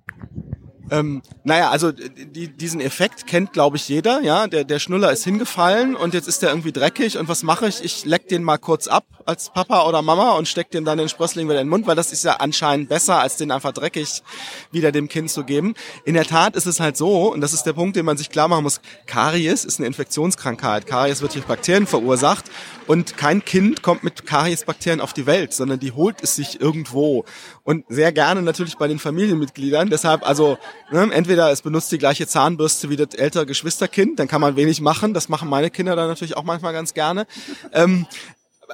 Ähm, 0.92 1.22
naja, 1.42 1.70
also 1.70 1.90
die, 1.90 2.48
diesen 2.48 2.82
Effekt 2.82 3.26
kennt, 3.26 3.54
glaube 3.54 3.78
ich, 3.78 3.88
jeder. 3.88 4.20
Ja, 4.20 4.46
der, 4.46 4.64
der 4.64 4.78
Schnuller 4.78 5.10
ist 5.10 5.24
hingefallen 5.24 5.96
und 5.96 6.12
jetzt 6.12 6.28
ist 6.28 6.42
der 6.42 6.50
irgendwie 6.50 6.70
dreckig. 6.70 7.16
Und 7.16 7.28
was 7.28 7.42
mache 7.42 7.66
ich? 7.66 7.82
Ich 7.82 8.04
leck 8.04 8.28
den 8.28 8.44
mal 8.44 8.58
kurz 8.58 8.88
ab 8.88 9.06
als 9.24 9.48
Papa 9.48 9.88
oder 9.88 10.02
Mama 10.02 10.32
und 10.32 10.48
steck 10.48 10.70
dem 10.70 10.84
dann 10.84 10.98
den 10.98 11.08
Sprössling 11.08 11.48
wieder 11.48 11.60
in 11.60 11.66
den 11.66 11.70
Mund, 11.70 11.86
weil 11.86 11.96
das 11.96 12.12
ist 12.12 12.24
ja 12.24 12.34
anscheinend 12.40 12.90
besser, 12.90 13.20
als 13.20 13.36
den 13.36 13.50
einfach 13.50 13.72
dreckig 13.72 14.22
wieder 14.70 14.92
dem 14.92 15.08
Kind 15.08 15.30
zu 15.30 15.44
geben. 15.44 15.74
In 16.04 16.12
der 16.12 16.24
Tat 16.24 16.56
ist 16.56 16.66
es 16.66 16.78
halt 16.78 16.98
so, 16.98 17.32
und 17.32 17.40
das 17.40 17.54
ist 17.54 17.62
der 17.62 17.72
Punkt, 17.72 17.96
den 17.96 18.04
man 18.04 18.18
sich 18.18 18.28
klar 18.28 18.48
machen 18.48 18.64
muss, 18.64 18.82
Karies 19.06 19.64
ist 19.64 19.78
eine 19.78 19.86
Infektionskrankheit. 19.86 20.86
Karies 20.86 21.22
wird 21.22 21.34
durch 21.34 21.46
Bakterien 21.46 21.86
verursacht 21.86 22.50
und 22.86 23.16
kein 23.16 23.44
Kind 23.44 23.82
kommt 23.82 24.04
mit 24.04 24.26
Kariesbakterien 24.26 25.00
auf 25.00 25.12
die 25.12 25.26
Welt, 25.26 25.52
sondern 25.52 25.78
die 25.78 25.92
holt 25.92 26.16
es 26.22 26.36
sich 26.36 26.60
irgendwo. 26.60 27.24
Und 27.64 27.84
sehr 27.88 28.12
gerne 28.12 28.42
natürlich 28.42 28.76
bei 28.76 28.88
den 28.88 28.98
Familienmitgliedern. 28.98 29.88
Deshalb 29.88 30.26
also 30.26 30.58
entweder 30.90 31.50
es 31.50 31.62
benutzt 31.62 31.92
die 31.92 31.98
gleiche 31.98 32.26
Zahnbürste 32.26 32.90
wie 32.90 32.96
das 32.96 33.14
ältere 33.14 33.46
Geschwisterkind, 33.46 34.18
dann 34.18 34.28
kann 34.28 34.40
man 34.40 34.56
wenig 34.56 34.80
machen. 34.80 35.14
Das 35.14 35.28
machen 35.28 35.48
meine 35.48 35.70
Kinder 35.70 35.96
dann 35.96 36.08
natürlich 36.08 36.36
auch 36.36 36.44
manchmal 36.44 36.72
ganz 36.72 36.94
gerne. 36.94 37.26
Ähm, 37.72 38.06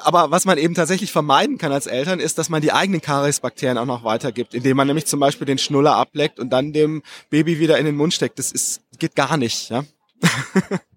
aber 0.02 0.30
was 0.30 0.44
man 0.44 0.58
eben 0.58 0.74
tatsächlich 0.74 1.12
vermeiden 1.12 1.58
kann 1.58 1.72
als 1.72 1.86
Eltern, 1.86 2.20
ist, 2.20 2.38
dass 2.38 2.48
man 2.48 2.62
die 2.62 2.72
eigenen 2.72 3.00
Kariesbakterien 3.00 3.78
auch 3.78 3.86
noch 3.86 4.04
weitergibt, 4.04 4.54
indem 4.54 4.76
man 4.76 4.86
nämlich 4.86 5.06
zum 5.06 5.20
Beispiel 5.20 5.46
den 5.46 5.58
Schnuller 5.58 5.96
ableckt 5.96 6.38
und 6.38 6.50
dann 6.50 6.72
dem 6.72 7.02
Baby 7.30 7.58
wieder 7.58 7.78
in 7.78 7.86
den 7.86 7.96
Mund 7.96 8.14
steckt. 8.14 8.38
Das 8.38 8.52
ist, 8.52 8.80
geht 8.98 9.14
gar 9.14 9.36
nicht, 9.36 9.70
ja. 9.70 9.84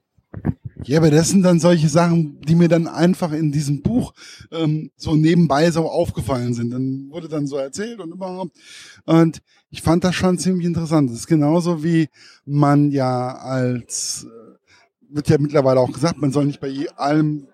Ja, 0.83 0.97
aber 0.97 1.11
das 1.11 1.29
sind 1.29 1.43
dann 1.43 1.59
solche 1.59 1.89
Sachen, 1.89 2.41
die 2.41 2.55
mir 2.55 2.67
dann 2.67 2.88
einfach 2.88 3.31
in 3.31 3.51
diesem 3.51 3.81
Buch 3.81 4.13
ähm, 4.51 4.91
so 4.95 5.15
nebenbei 5.15 5.69
so 5.69 5.88
aufgefallen 5.88 6.53
sind. 6.53 6.71
Dann 6.71 7.07
wurde 7.11 7.27
dann 7.27 7.45
so 7.45 7.57
erzählt 7.57 8.00
und 8.00 8.11
überhaupt. 8.11 8.57
Und 9.05 9.41
ich 9.69 9.81
fand 9.81 10.03
das 10.03 10.15
schon 10.15 10.39
ziemlich 10.39 10.65
interessant. 10.65 11.09
Das 11.11 11.17
ist 11.17 11.27
genauso 11.27 11.83
wie 11.83 12.09
man 12.45 12.89
ja 12.91 13.35
als, 13.35 14.25
äh, 14.25 15.15
wird 15.15 15.29
ja 15.29 15.38
mittlerweile 15.38 15.79
auch 15.79 15.91
gesagt, 15.91 16.19
man 16.19 16.31
soll 16.31 16.45
nicht 16.45 16.59
bei 16.59 16.88
allem 16.95 17.47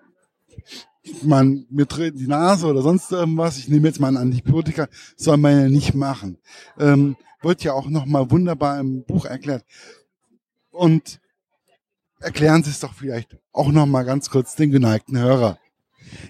man 1.22 1.66
mir 1.70 1.86
dreht 1.86 2.18
die 2.18 2.26
Nase 2.26 2.66
oder 2.66 2.82
sonst 2.82 3.10
irgendwas, 3.10 3.58
ich 3.58 3.68
nehme 3.68 3.88
jetzt 3.88 4.00
mal 4.00 4.08
ein 4.08 4.16
Antibiotika, 4.16 4.88
soll 5.16 5.38
man 5.38 5.58
ja 5.58 5.68
nicht 5.68 5.94
machen. 5.94 6.38
Ähm, 6.78 7.16
wird 7.40 7.64
ja 7.64 7.72
auch 7.72 7.88
nochmal 7.88 8.30
wunderbar 8.30 8.78
im 8.80 9.04
Buch 9.04 9.24
erklärt. 9.24 9.64
Und 10.70 11.20
erklären 12.20 12.62
Sie 12.62 12.70
es 12.70 12.80
doch 12.80 12.94
vielleicht 12.94 13.36
auch 13.52 13.68
nochmal 13.68 14.04
ganz 14.04 14.30
kurz 14.30 14.54
den 14.54 14.70
geneigten 14.70 15.18
Hörer. 15.18 15.58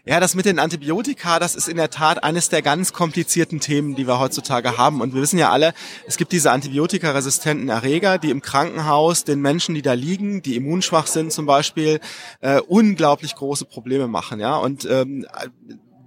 Ja, 0.04 0.20
das 0.20 0.34
mit 0.34 0.44
den 0.44 0.58
Antibiotika, 0.58 1.38
das 1.38 1.54
ist 1.54 1.68
in 1.68 1.76
der 1.76 1.90
Tat 1.90 2.24
eines 2.24 2.48
der 2.48 2.62
ganz 2.62 2.92
komplizierten 2.92 3.60
Themen, 3.60 3.94
die 3.94 4.06
wir 4.06 4.18
heutzutage 4.18 4.76
haben. 4.76 5.00
Und 5.00 5.14
wir 5.14 5.22
wissen 5.22 5.38
ja 5.38 5.50
alle, 5.50 5.74
es 6.06 6.16
gibt 6.16 6.32
diese 6.32 6.50
antibiotikaresistenten 6.50 7.68
Erreger, 7.68 8.18
die 8.18 8.30
im 8.30 8.42
Krankenhaus 8.42 9.24
den 9.24 9.40
Menschen, 9.40 9.74
die 9.74 9.82
da 9.82 9.92
liegen, 9.92 10.42
die 10.42 10.56
immunschwach 10.56 11.06
sind 11.06 11.32
zum 11.32 11.46
Beispiel, 11.46 12.00
äh, 12.40 12.60
unglaublich 12.60 13.34
große 13.34 13.66
Probleme 13.66 14.08
machen. 14.08 14.40
Ja, 14.40 14.56
und 14.56 14.86
ähm, 14.90 15.26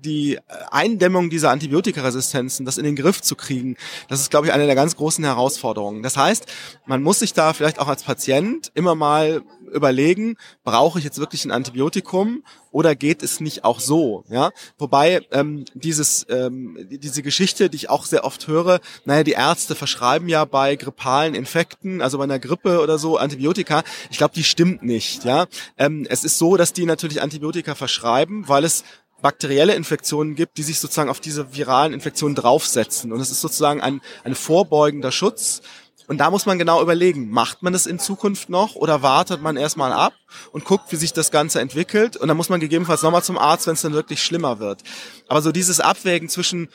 die 0.02 0.40
Eindämmung 0.70 1.30
dieser 1.30 1.52
Antibiotikaresistenzen, 1.52 2.66
das 2.66 2.78
in 2.78 2.84
den 2.84 2.96
Griff 2.96 3.22
zu 3.22 3.36
kriegen, 3.36 3.78
das 4.10 4.20
ist, 4.20 4.32
glaube 4.32 4.48
ich, 4.48 4.54
eine 4.54 4.66
der 4.66 4.76
ganz 4.76 4.96
großen 4.96 5.24
Herausforderungen. 5.24 6.04
Das 6.04 6.18
heißt, 6.18 6.46
man 6.86 7.04
muss 7.04 7.20
sich 7.20 7.34
da 7.34 7.54
vielleicht 7.54 7.80
auch 7.80 7.88
als 7.88 8.04
Patient 8.04 8.72
immer 8.74 8.96
mal 8.96 9.44
überlegen, 9.72 10.38
brauche 10.64 11.00
ich 11.00 11.06
jetzt 11.06 11.18
wirklich 11.18 11.46
ein 11.46 11.52
Antibiotikum 11.52 12.44
oder 12.72 12.96
geht 12.96 13.24
es 13.24 13.40
nicht 13.40 13.64
auch 13.64 13.80
so? 13.80 14.24
Ja, 14.30 14.52
wobei 14.78 15.22
ähm, 15.32 15.66
dieses 15.74 16.26
ähm, 16.30 16.78
diese 16.90 17.22
Geschichte, 17.22 17.70
die 17.70 17.78
ich 17.78 17.90
auch 17.90 18.06
sehr 18.06 18.24
oft 18.24 18.48
höre, 18.48 18.80
naja, 19.06 19.24
die 19.24 19.32
Ärzte 19.32 19.76
verschreiben 19.76 20.28
ja 20.30 20.46
bei 20.46 20.76
grippalen 20.76 21.36
Infekten, 21.36 22.02
also 22.02 22.18
bei 22.18 22.26
einer 22.26 22.40
Grippe 22.40 22.82
oder 22.82 22.98
so 22.98 23.18
Antibiotika. 23.18 23.84
Ich 24.10 24.18
glaube, 24.18 24.34
die 24.36 24.44
stimmt 24.44 24.84
nicht. 24.84 25.24
Ja, 25.26 25.48
ähm, 25.78 26.06
es 26.10 26.24
ist 26.24 26.38
so, 26.38 26.58
dass 26.58 26.74
die 26.74 26.86
natürlich 26.86 27.22
Antibiotika 27.22 27.76
verschreiben, 27.76 28.48
weil 28.48 28.64
es 28.64 28.84
bakterielle 29.22 29.76
Infektionen 29.76 30.36
gibt, 30.36 30.58
die 30.58 30.64
sich 30.64 30.80
sozusagen 30.80 31.10
auf 31.10 31.20
diese 31.20 31.56
viralen 31.56 31.94
Infektionen 31.94 32.36
draufsetzen. 32.36 33.12
Und 33.12 33.20
es 33.20 33.32
ist 33.32 33.42
sozusagen 33.42 33.82
ein, 33.82 34.02
ein 34.24 34.36
vorbeugender 34.36 35.12
Schutz. 35.12 35.62
Und 36.08 36.18
da 36.18 36.30
muss 36.30 36.46
man 36.46 36.60
genau 36.60 36.82
überlegen, 36.82 37.30
macht 37.30 37.64
man 37.64 37.72
das 37.72 37.86
in 37.86 38.00
Zukunft 38.00 38.50
noch 38.50 38.76
oder 38.76 39.02
wartet 39.02 39.42
man 39.42 39.56
erstmal 39.56 39.94
ab 39.94 40.14
und 40.52 40.66
guckt, 40.66 40.92
wie 40.92 40.98
sich 40.98 41.14
das 41.14 41.32
Ganze 41.32 41.62
entwickelt. 41.62 42.18
Und 42.18 42.28
dann 42.28 42.36
muss 42.36 42.50
man 42.50 42.60
gegebenenfalls 42.60 43.02
nochmal 43.02 43.24
zum 43.24 43.38
Arzt, 43.38 43.68
wenn 43.68 43.76
es 43.76 43.82
dann 43.82 43.94
wirklich 43.94 44.22
schlimmer 44.22 44.60
wird. 44.60 44.82
Aber 45.28 45.42
so 45.42 45.52
dieses 45.52 45.80
Abwägen 45.80 46.28
zwischen 46.28 46.68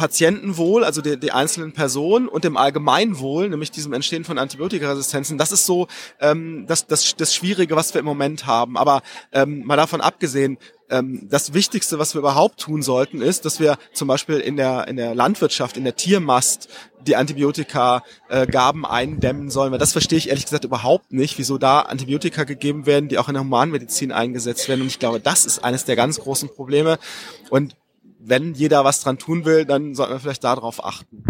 Patientenwohl, 0.00 0.82
also 0.82 1.02
die, 1.02 1.20
die 1.20 1.30
einzelnen 1.30 1.72
Personen 1.72 2.26
und 2.26 2.44
dem 2.44 2.56
Allgemeinwohl, 2.56 3.50
nämlich 3.50 3.70
diesem 3.70 3.92
Entstehen 3.92 4.24
von 4.24 4.38
Antibiotikaresistenzen, 4.38 5.36
das 5.36 5.52
ist 5.52 5.66
so 5.66 5.88
ähm, 6.20 6.64
das, 6.66 6.86
das, 6.86 7.16
das 7.16 7.34
Schwierige, 7.34 7.76
was 7.76 7.92
wir 7.92 7.98
im 7.98 8.06
Moment 8.06 8.46
haben. 8.46 8.78
Aber 8.78 9.02
ähm, 9.30 9.62
mal 9.66 9.76
davon 9.76 10.00
abgesehen, 10.00 10.56
ähm, 10.88 11.28
das 11.28 11.52
Wichtigste, 11.52 11.98
was 11.98 12.14
wir 12.14 12.20
überhaupt 12.20 12.60
tun 12.60 12.80
sollten, 12.80 13.20
ist, 13.20 13.44
dass 13.44 13.60
wir 13.60 13.76
zum 13.92 14.08
Beispiel 14.08 14.36
in 14.36 14.56
der, 14.56 14.88
in 14.88 14.96
der 14.96 15.14
Landwirtschaft, 15.14 15.76
in 15.76 15.84
der 15.84 15.96
Tiermast 15.96 16.70
die 17.06 17.16
Antibiotika-Gaben 17.16 18.86
eindämmen 18.86 19.50
sollen. 19.50 19.70
Weil 19.70 19.78
das 19.78 19.92
verstehe 19.92 20.16
ich 20.16 20.30
ehrlich 20.30 20.46
gesagt 20.46 20.64
überhaupt 20.64 21.12
nicht, 21.12 21.36
wieso 21.36 21.58
da 21.58 21.80
Antibiotika 21.80 22.44
gegeben 22.44 22.86
werden, 22.86 23.10
die 23.10 23.18
auch 23.18 23.28
in 23.28 23.34
der 23.34 23.42
Humanmedizin 23.42 24.12
eingesetzt 24.12 24.66
werden. 24.66 24.80
Und 24.80 24.86
ich 24.86 24.98
glaube, 24.98 25.20
das 25.20 25.44
ist 25.44 25.62
eines 25.62 25.84
der 25.84 25.96
ganz 25.96 26.20
großen 26.20 26.48
Probleme. 26.48 26.98
Und 27.50 27.76
wenn 28.22 28.54
jeder 28.54 28.84
was 28.84 29.00
dran 29.00 29.18
tun 29.18 29.44
will, 29.44 29.64
dann 29.64 29.94
sollten 29.94 30.12
wir 30.12 30.20
vielleicht 30.20 30.44
darauf 30.44 30.84
achten. 30.84 31.24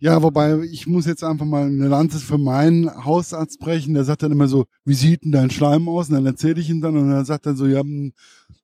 Ja, 0.00 0.22
wobei 0.22 0.60
ich 0.60 0.86
muss 0.86 1.06
jetzt 1.06 1.24
einfach 1.24 1.44
mal 1.44 1.66
eine 1.66 1.88
Lanze 1.88 2.18
für 2.18 2.38
meinen 2.38 3.04
Hausarzt 3.04 3.58
brechen. 3.58 3.94
Der 3.94 4.04
sagt 4.04 4.22
dann 4.22 4.30
immer 4.30 4.46
so, 4.46 4.66
wie 4.84 4.94
sieht 4.94 5.24
denn 5.24 5.32
dein 5.32 5.50
Schleim 5.50 5.88
aus? 5.88 6.08
Und 6.08 6.14
dann 6.14 6.26
erzähle 6.26 6.60
ich 6.60 6.70
ihm 6.70 6.80
dann 6.80 6.96
und 6.96 7.10
er 7.10 7.24
sagt 7.24 7.46
dann 7.46 7.56
so, 7.56 7.66
ja, 7.66 7.80
hm, 7.80 8.12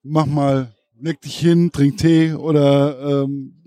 mach 0.04 0.26
mal, 0.26 0.72
leg 1.00 1.20
dich 1.20 1.36
hin, 1.36 1.72
trink 1.72 1.96
Tee 1.96 2.34
oder 2.34 3.24
ähm, 3.24 3.64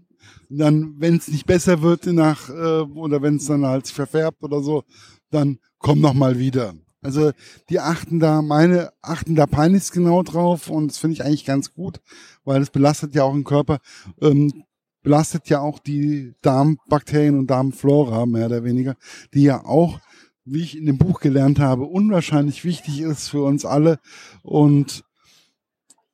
dann, 0.49 0.95
wenn 0.99 1.17
es 1.17 1.27
nicht 1.27 1.45
besser 1.45 1.81
wird 1.81 2.05
nach 2.05 2.49
äh, 2.49 2.53
oder 2.53 3.21
wenn 3.21 3.35
es 3.35 3.47
dann 3.47 3.65
halt 3.65 3.87
verfärbt 3.89 4.43
oder 4.43 4.61
so, 4.61 4.83
dann 5.29 5.59
komm 5.77 5.99
noch 5.99 6.13
mal 6.13 6.39
wieder. 6.39 6.73
Also 7.01 7.31
die 7.69 7.79
achten 7.79 8.19
da, 8.19 8.41
meine 8.41 8.91
achten 9.01 9.35
da 9.35 9.45
peinlichst 9.45 9.91
genau 9.91 10.23
drauf 10.23 10.69
und 10.69 10.89
das 10.89 10.97
finde 10.97 11.13
ich 11.13 11.23
eigentlich 11.23 11.45
ganz 11.45 11.73
gut, 11.73 12.01
weil 12.43 12.61
es 12.61 12.69
belastet 12.69 13.13
ja 13.13 13.23
auch 13.23 13.33
den 13.33 13.43
Körper, 13.43 13.79
ähm, 14.21 14.63
belastet 15.03 15.47
ja 15.47 15.61
auch 15.61 15.79
die 15.79 16.33
Darmbakterien 16.41 17.37
und 17.37 17.47
Darmflora 17.47 18.25
mehr 18.25 18.47
oder 18.47 18.63
weniger, 18.63 18.95
die 19.33 19.43
ja 19.43 19.63
auch, 19.63 19.99
wie 20.43 20.63
ich 20.63 20.77
in 20.77 20.85
dem 20.85 20.97
Buch 20.97 21.19
gelernt 21.19 21.59
habe, 21.59 21.83
unwahrscheinlich 21.83 22.65
wichtig 22.65 23.01
ist 23.01 23.29
für 23.29 23.43
uns 23.43 23.63
alle 23.63 23.99
und 24.41 25.03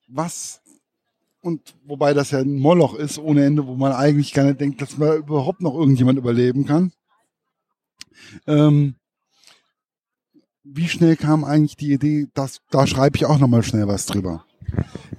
was 0.08 0.62
und 1.42 1.75
wobei 1.86 2.13
das 2.13 2.32
ja 2.32 2.40
ein 2.40 2.56
Moloch 2.56 2.94
ist 2.96 3.20
ohne 3.20 3.46
Ende, 3.46 3.68
wo 3.68 3.75
man 3.75 3.92
eigentlich 3.92 4.34
gar 4.34 4.46
nicht 4.46 4.62
denkt, 4.62 4.82
dass 4.82 4.98
man 4.98 5.18
überhaupt 5.18 5.62
noch 5.62 5.75
irgendjemand 5.75 6.18
überleben 6.18 6.66
kann. 6.66 6.94
Ähm, 8.48 8.96
wie 10.63 10.88
schnell 10.88 11.15
kam 11.15 11.43
eigentlich 11.43 11.75
die 11.75 11.91
Idee, 11.91 12.27
dass 12.34 12.62
da 12.72 12.88
schreibe 12.88 13.17
ich 13.17 13.25
auch 13.25 13.38
nochmal 13.38 13.63
schnell 13.63 13.88
was 13.88 14.05
drüber? 14.05 14.46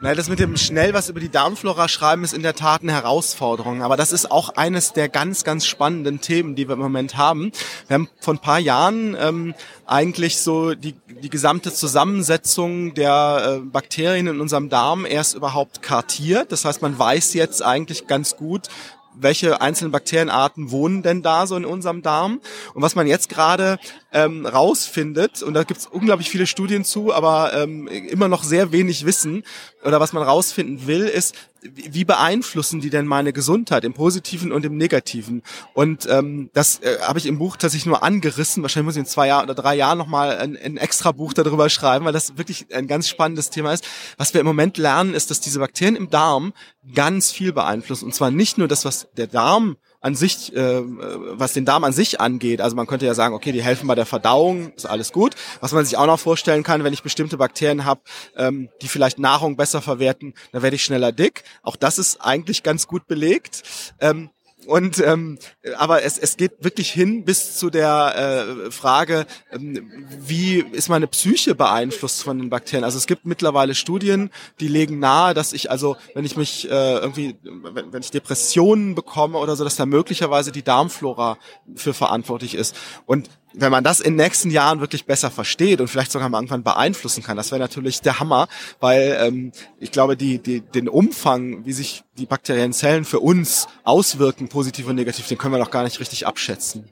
Na, 0.00 0.14
das 0.14 0.28
mit 0.28 0.38
dem 0.38 0.56
schnell 0.56 0.94
was 0.94 1.08
über 1.08 1.20
die 1.20 1.28
Darmflora 1.28 1.86
schreiben 1.88 2.24
ist 2.24 2.34
in 2.34 2.42
der 2.42 2.54
Tat 2.54 2.82
eine 2.82 2.92
Herausforderung. 2.92 3.82
Aber 3.82 3.96
das 3.96 4.10
ist 4.10 4.30
auch 4.30 4.50
eines 4.56 4.92
der 4.92 5.08
ganz, 5.08 5.44
ganz 5.44 5.66
spannenden 5.66 6.20
Themen, 6.20 6.56
die 6.56 6.66
wir 6.66 6.74
im 6.74 6.80
Moment 6.80 7.16
haben. 7.16 7.52
Wir 7.86 7.94
haben 7.94 8.08
vor 8.20 8.34
ein 8.34 8.40
paar 8.40 8.58
Jahren 8.58 9.16
ähm, 9.20 9.54
eigentlich 9.86 10.38
so 10.38 10.74
die, 10.74 10.94
die 11.22 11.30
gesamte 11.30 11.72
Zusammensetzung 11.72 12.94
der 12.94 13.60
äh, 13.60 13.60
Bakterien 13.60 14.26
in 14.26 14.40
unserem 14.40 14.70
Darm 14.70 15.06
erst 15.06 15.34
überhaupt 15.34 15.82
kartiert. 15.82 16.52
Das 16.52 16.64
heißt, 16.64 16.82
man 16.82 16.98
weiß 16.98 17.34
jetzt 17.34 17.62
eigentlich 17.62 18.06
ganz 18.06 18.36
gut, 18.36 18.68
welche 19.14 19.60
einzelnen 19.60 19.92
Bakterienarten 19.92 20.70
wohnen 20.70 21.02
denn 21.02 21.22
da 21.22 21.46
so 21.46 21.56
in 21.56 21.64
unserem 21.64 22.02
Darm. 22.02 22.40
Und 22.74 22.82
was 22.82 22.94
man 22.94 23.06
jetzt 23.06 23.28
gerade 23.28 23.78
ähm, 24.14 24.47
rausfindet, 24.47 25.42
und 25.42 25.52
da 25.54 25.64
gibt 25.64 25.80
es 25.80 25.87
unglaublich 25.87 26.30
viele 26.30 26.47
Studien 26.47 26.85
zu, 26.85 27.12
aber 27.12 27.52
ähm, 27.52 27.88
immer 27.88 28.28
noch 28.28 28.44
sehr 28.44 28.73
wenig 28.73 29.04
Wissen, 29.04 29.42
oder 29.85 30.00
was 30.00 30.12
man 30.12 30.23
rausfinden 30.23 30.87
will, 30.87 31.04
ist, 31.04 31.35
wie 31.62 32.04
beeinflussen 32.04 32.80
die 32.80 32.90
denn 32.90 33.06
meine 33.06 33.33
Gesundheit 33.33 33.85
im 33.85 33.94
Positiven 33.94 34.52
und 34.52 34.64
im 34.64 34.76
Negativen? 34.76 35.42
Und 35.73 36.06
ähm, 36.09 36.50
das 36.52 36.80
äh, 36.80 36.99
habe 37.02 37.18
ich 37.18 37.26
im 37.26 37.38
Buch 37.38 37.56
tatsächlich 37.56 37.87
nur 37.87 38.02
angerissen. 38.02 38.62
Wahrscheinlich 38.62 38.87
muss 38.87 38.97
ich 38.97 39.00
in 39.00 39.06
zwei 39.06 39.28
Jahren 39.28 39.44
oder 39.44 39.54
drei 39.54 39.75
Jahren 39.75 39.99
nochmal 39.99 40.38
ein, 40.38 40.56
ein 40.56 40.76
extra 40.76 41.12
Buch 41.12 41.33
darüber 41.33 41.68
schreiben, 41.71 42.04
weil 42.04 42.12
das 42.12 42.37
wirklich 42.37 42.66
ein 42.75 42.87
ganz 42.87 43.09
spannendes 43.09 43.50
Thema 43.50 43.73
ist. 43.73 43.85
Was 44.18 44.35
wir 44.35 44.40
im 44.40 44.47
Moment 44.47 44.76
lernen, 44.76 45.14
ist, 45.14 45.30
dass 45.30 45.40
diese 45.40 45.59
Bakterien 45.59 45.97
im 45.97 46.11
Darm 46.11 46.52
ganz 46.94 47.33
viel 47.33 47.52
beeinflussen. 47.52 48.04
Und 48.04 48.14
zwar 48.14 48.30
nicht 48.30 48.59
nur 48.59 48.68
das, 48.68 48.85
was 48.85 49.09
der 49.16 49.26
Darm 49.26 49.76
an 50.04 50.14
sich, 50.14 50.54
äh, 50.54 50.82
was 50.84 51.54
den 51.54 51.64
Darm 51.64 51.82
an 51.82 51.94
sich 51.94 52.20
angeht, 52.20 52.61
also 52.61 52.76
man 52.76 52.87
könnte 52.87 53.06
ja 53.06 53.14
sagen, 53.14 53.34
okay, 53.34 53.52
die 53.52 53.62
helfen 53.62 53.87
bei 53.87 53.94
der 53.94 54.04
Verdauung, 54.04 54.70
ist 54.75 54.84
alles 54.84 55.12
gut. 55.12 55.34
Was 55.61 55.73
man 55.73 55.82
sich 55.82 55.96
auch 55.96 56.04
noch 56.04 56.20
vorstellen 56.20 56.62
kann, 56.62 56.84
wenn 56.84 56.92
ich 56.92 57.02
bestimmte 57.02 57.38
Bakterien 57.38 57.87
habe, 57.87 58.02
ähm, 58.37 58.68
die 58.82 58.88
vielleicht 58.88 59.18
Nahrung 59.18 59.56
besser 59.56 59.80
verwerten, 59.80 60.34
dann 60.52 60.61
werde 60.61 60.76
ich 60.76 60.84
schneller 60.84 61.11
dick. 61.11 61.44
Auch 61.62 61.76
das 61.76 61.99
ist 61.99 62.20
eigentlich 62.20 62.62
ganz 62.62 62.87
gut 62.87 63.06
belegt. 63.06 63.62
Ähm, 63.99 64.28
und 64.66 64.99
ähm, 65.00 65.38
aber 65.76 66.02
es, 66.02 66.18
es 66.18 66.37
geht 66.37 66.52
wirklich 66.61 66.90
hin 66.90 67.25
bis 67.25 67.56
zu 67.56 67.71
der 67.71 68.66
äh, 68.66 68.71
Frage, 68.71 69.26
ähm, 69.50 69.90
wie 70.21 70.64
ist 70.73 70.88
meine 70.88 71.06
Psyche 71.06 71.54
beeinflusst 71.54 72.23
von 72.23 72.38
den 72.38 72.50
Bakterien? 72.50 72.85
Also 72.85 72.99
es 72.99 73.06
gibt 73.06 73.26
mittlerweile 73.26 73.75
Studien, 73.75 74.30
die 74.61 74.68
legen 74.68 74.99
nahe, 74.99 75.35
dass 75.35 75.52
ich 75.52 75.71
also, 75.71 75.97
wenn 76.14 76.25
ich 76.25 76.37
mich 76.37 76.71
äh, 76.71 76.94
irgendwie, 76.99 77.37
wenn, 77.42 77.92
wenn 77.92 78.02
ich 78.02 78.11
Depressionen 78.11 78.94
bekomme 78.94 79.38
oder 79.38 79.56
so, 79.56 79.64
dass 79.64 79.76
da 79.76 79.87
möglicherweise 79.87 80.52
die 80.52 80.62
Darmflora 80.62 81.38
für 81.75 81.94
verantwortlich 81.94 82.54
ist. 82.54 82.76
Und 83.06 83.28
wenn 83.54 83.70
man 83.70 83.84
das 83.84 84.00
in 84.00 84.16
den 84.16 84.25
nächsten 84.25 84.50
Jahren 84.50 84.80
wirklich 84.80 85.06
besser 85.06 85.30
versteht 85.30 85.80
und 85.80 85.88
vielleicht 85.88 86.12
sogar 86.12 86.28
mal 86.28 86.38
irgendwann 86.38 86.64
beeinflussen 86.64 87.23
kann, 87.23 87.37
das 87.37 87.50
wäre 87.50 87.61
natürlich 87.61 88.00
der 88.00 88.20
Hammer, 88.20 88.49
weil 88.80 89.16
ähm, 89.20 89.52
ich 89.78 89.92
glaube, 89.92 90.16
die, 90.16 90.38
die, 90.38 90.61
den 90.61 90.88
Umfang, 90.88 91.64
wie 91.64 91.73
sich 91.73 92.04
die 92.18 92.26
bakteriellen 92.26 92.73
Zellen 92.73 93.04
für 93.04 93.20
uns 93.20 93.66
auswirken, 93.84 94.49
positiv 94.49 94.88
und 94.88 94.96
negativ, 94.96 95.28
den 95.28 95.38
können 95.38 95.54
wir 95.54 95.58
noch 95.58 95.70
gar 95.70 95.84
nicht 95.84 96.00
richtig 96.00 96.26
abschätzen. 96.26 96.84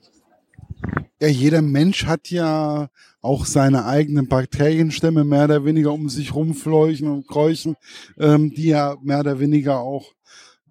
Ja, 1.21 1.29
jeder 1.29 1.63
Mensch 1.63 2.07
hat 2.07 2.31
ja 2.31 2.89
auch 3.21 3.47
seine 3.47 3.87
eigenen 3.87 4.27
Bakterienstämme 4.27 5.23
mehr 5.25 5.45
oder 5.45 5.65
weniger 5.65 5.93
um 5.93 6.09
sich 6.09 6.35
rumfleuchen 6.35 7.09
und 7.09 7.29
kräuchen, 7.29 7.77
ähm, 8.19 8.53
die 8.53 8.71
er 8.71 8.99
mehr 9.03 9.21
oder 9.21 9.39
weniger 9.39 9.79
auch 9.79 10.13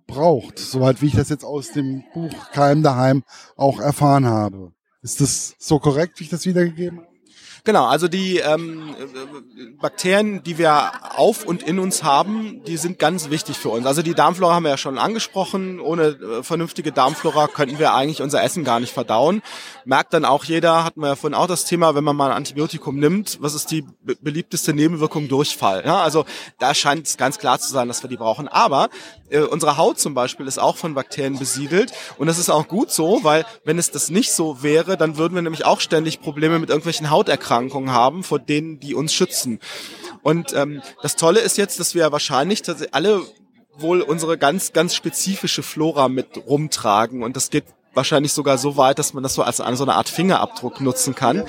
braucht, 0.07 0.60
soweit 0.60 1.01
wie 1.01 1.07
ich 1.07 1.15
das 1.15 1.29
jetzt 1.29 1.45
aus 1.45 1.71
dem 1.71 2.03
Buch 2.13 2.51
Keim 2.51 2.83
daheim 2.83 3.24
auch 3.55 3.79
erfahren 3.79 4.25
habe. 4.25 4.74
Ist 5.01 5.22
das 5.22 5.55
so 5.58 5.79
korrekt, 5.79 6.20
wie 6.20 6.25
ich 6.25 6.29
das 6.29 6.46
wiedergegeben 6.46 7.00
habe? 7.00 7.12
Genau, 7.63 7.86
also 7.86 8.08
die 8.08 8.38
ähm, 8.38 8.96
Bakterien, 9.79 10.41
die 10.41 10.58
wir 10.58 10.91
auf 11.15 11.46
und 11.46 11.62
in 11.62 11.77
uns 11.77 12.01
haben, 12.01 12.63
die 12.65 12.75
sind 12.77 12.98
ganz 12.98 13.29
wichtig 13.29 13.55
für 13.55 13.70
uns. 13.70 13.86
Also 13.86 14.01
die 14.01 14.15
Darmflora 14.15 14.55
haben 14.55 14.63
wir 14.63 14.72
ja 14.72 14.77
schon 14.77 14.98
angesprochen. 14.98 15.79
Ohne 15.79 16.08
äh, 16.08 16.43
vernünftige 16.43 16.91
Darmflora 16.91 17.48
könnten 17.48 17.77
wir 17.77 17.93
eigentlich 17.93 18.24
unser 18.24 18.41
Essen 18.41 18.63
gar 18.63 18.79
nicht 18.79 18.91
verdauen. 18.91 19.43
Merkt 19.86 20.13
dann 20.13 20.25
auch 20.25 20.43
jeder, 20.43 20.84
hatten 20.84 21.01
wir 21.01 21.10
ja 21.10 21.15
vorhin 21.15 21.36
auch 21.36 21.46
das 21.46 21.65
Thema, 21.65 21.93
wenn 21.93 22.03
man 22.03 22.15
mal 22.15 22.31
ein 22.31 22.38
Antibiotikum 22.38 22.98
nimmt, 22.98 23.38
was 23.41 23.53
ist 23.53 23.70
die 23.70 23.86
beliebteste 24.01 24.74
Nebenwirkung? 24.74 25.27
Durchfall. 25.27 25.84
Ja, 25.86 26.01
also 26.01 26.25
da 26.58 26.74
scheint 26.74 27.05
es 27.05 27.17
ganz 27.17 27.38
klar 27.38 27.60
zu 27.60 27.72
sein, 27.72 27.88
dass 27.88 28.03
wir 28.03 28.10
die 28.10 28.17
brauchen. 28.17 28.48
Aber 28.48 28.89
äh, 29.31 29.41
unsere 29.41 29.77
Haut 29.77 30.00
zum 30.00 30.13
Beispiel 30.13 30.47
ist 30.47 30.59
auch 30.59 30.77
von 30.77 30.93
Bakterien 30.93 31.39
besiedelt 31.39 31.91
und 32.17 32.27
das 32.27 32.38
ist 32.38 32.50
auch 32.50 32.67
gut 32.67 32.91
so, 32.91 33.23
weil 33.23 33.45
wenn 33.63 33.79
es 33.79 33.91
das 33.91 34.09
nicht 34.09 34.31
so 34.31 34.61
wäre, 34.61 34.97
dann 34.97 35.17
würden 35.17 35.35
wir 35.35 35.41
nämlich 35.41 35.65
auch 35.65 35.79
ständig 35.79 36.21
Probleme 36.21 36.59
mit 36.59 36.69
irgendwelchen 36.69 37.09
Hauterkrankungen 37.09 37.91
haben, 37.91 38.23
vor 38.23 38.39
denen 38.39 38.79
die 38.79 38.93
uns 38.93 39.13
schützen. 39.13 39.59
Und 40.21 40.53
ähm, 40.53 40.81
das 41.01 41.15
Tolle 41.15 41.39
ist 41.39 41.57
jetzt, 41.57 41.79
dass 41.79 41.95
wir 41.95 42.11
wahrscheinlich 42.11 42.61
alle 42.91 43.21
wohl 43.77 44.01
unsere 44.01 44.38
ganz, 44.38 44.73
ganz 44.73 44.93
spezifische 44.93 45.63
Flora 45.63 46.09
mit 46.09 46.38
rumtragen 46.45 47.23
und 47.23 47.35
das 47.35 47.50
geht 47.50 47.65
wahrscheinlich 47.93 48.33
sogar 48.33 48.57
so 48.57 48.77
weit, 48.77 49.00
dass 49.00 49.13
man 49.13 49.23
das 49.23 49.33
so 49.33 49.43
als 49.43 49.57
so 49.57 49.63
eine 49.63 49.95
Art 49.95 50.09
Fingerabdruck 50.09 50.81
nutzen 50.81 51.15
kann. 51.15 51.43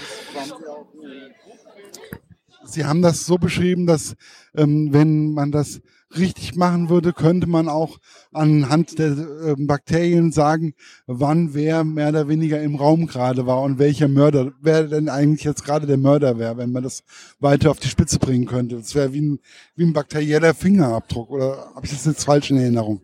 Sie 2.65 2.85
haben 2.85 3.03
das 3.03 3.27
so 3.27 3.37
beschrieben, 3.37 3.87
dass 3.87 4.15
ähm, 4.57 4.89
wenn 4.93 5.33
man 5.33 5.53
das 5.53 5.81
richtig 6.16 6.57
machen 6.57 6.88
würde, 6.88 7.12
könnte 7.12 7.47
man 7.47 7.69
auch 7.69 7.99
anhand 8.33 8.99
der 8.99 9.12
äh, 9.12 9.54
Bakterien 9.59 10.33
sagen, 10.33 10.75
wann 11.07 11.54
wer 11.54 11.85
mehr 11.85 12.09
oder 12.09 12.28
weniger 12.28 12.61
im 12.62 12.75
Raum 12.75 13.07
gerade 13.07 13.47
war 13.47 13.62
und 13.62 13.78
welcher 13.78 14.09
Mörder, 14.09 14.52
wer 14.61 14.85
denn 14.85 15.09
eigentlich 15.09 15.45
jetzt 15.45 15.64
gerade 15.64 15.87
der 15.87 15.99
Mörder 15.99 16.38
wäre, 16.38 16.57
wenn 16.57 16.73
man 16.73 16.83
das 16.83 17.04
weiter 17.40 17.71
auf 17.71 17.78
die 17.78 17.88
Spitze 17.88 18.19
bringen 18.19 18.47
könnte. 18.47 18.76
Das 18.76 18.95
wäre 18.95 19.12
wie 19.12 19.21
ein, 19.21 19.38
wie 19.76 19.85
ein 19.85 19.92
bakterieller 19.92 20.54
Fingerabdruck 20.54 21.31
oder 21.31 21.73
habe 21.75 21.87
ich 21.87 21.92
das 21.92 22.04
jetzt 22.04 22.25
falsch 22.25 22.50
in 22.50 22.59
Erinnerung? 22.59 23.00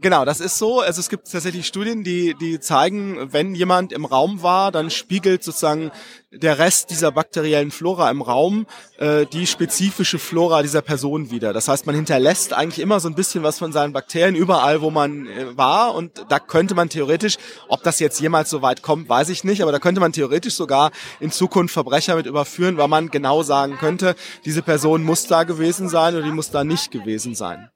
Genau, 0.00 0.24
das 0.24 0.40
ist 0.40 0.58
so. 0.58 0.80
Also 0.80 1.00
es 1.00 1.08
gibt 1.08 1.30
tatsächlich 1.30 1.66
Studien, 1.66 2.04
die, 2.04 2.34
die 2.40 2.60
zeigen, 2.60 3.32
wenn 3.32 3.56
jemand 3.56 3.92
im 3.92 4.04
Raum 4.04 4.42
war, 4.42 4.70
dann 4.70 4.90
spiegelt 4.90 5.42
sozusagen 5.42 5.90
der 6.30 6.58
Rest 6.60 6.90
dieser 6.90 7.10
bakteriellen 7.10 7.72
Flora 7.72 8.08
im 8.08 8.22
Raum 8.22 8.66
äh, 8.98 9.26
die 9.26 9.48
spezifische 9.48 10.20
Flora 10.20 10.62
dieser 10.62 10.82
Person 10.82 11.32
wieder. 11.32 11.52
Das 11.52 11.66
heißt, 11.66 11.86
man 11.86 11.96
hinterlässt 11.96 12.52
eigentlich 12.52 12.78
immer 12.78 13.00
so 13.00 13.08
ein 13.08 13.16
bisschen 13.16 13.42
was 13.42 13.58
von 13.58 13.72
seinen 13.72 13.92
Bakterien 13.92 14.36
überall, 14.36 14.82
wo 14.82 14.90
man 14.90 15.26
äh, 15.26 15.56
war. 15.56 15.96
Und 15.96 16.24
da 16.28 16.38
könnte 16.38 16.76
man 16.76 16.90
theoretisch, 16.90 17.36
ob 17.66 17.82
das 17.82 17.98
jetzt 17.98 18.20
jemals 18.20 18.50
so 18.50 18.62
weit 18.62 18.82
kommt, 18.82 19.08
weiß 19.08 19.30
ich 19.30 19.42
nicht, 19.42 19.62
aber 19.62 19.72
da 19.72 19.80
könnte 19.80 20.00
man 20.00 20.12
theoretisch 20.12 20.54
sogar 20.54 20.92
in 21.18 21.32
Zukunft 21.32 21.74
Verbrecher 21.74 22.14
mit 22.14 22.26
überführen, 22.26 22.76
weil 22.76 22.88
man 22.88 23.10
genau 23.10 23.42
sagen 23.42 23.78
könnte, 23.78 24.14
diese 24.44 24.62
Person 24.62 25.02
muss 25.02 25.26
da 25.26 25.42
gewesen 25.42 25.88
sein 25.88 26.14
oder 26.14 26.24
die 26.24 26.30
muss 26.30 26.52
da 26.52 26.62
nicht 26.62 26.92
gewesen 26.92 27.34
sein 27.34 27.68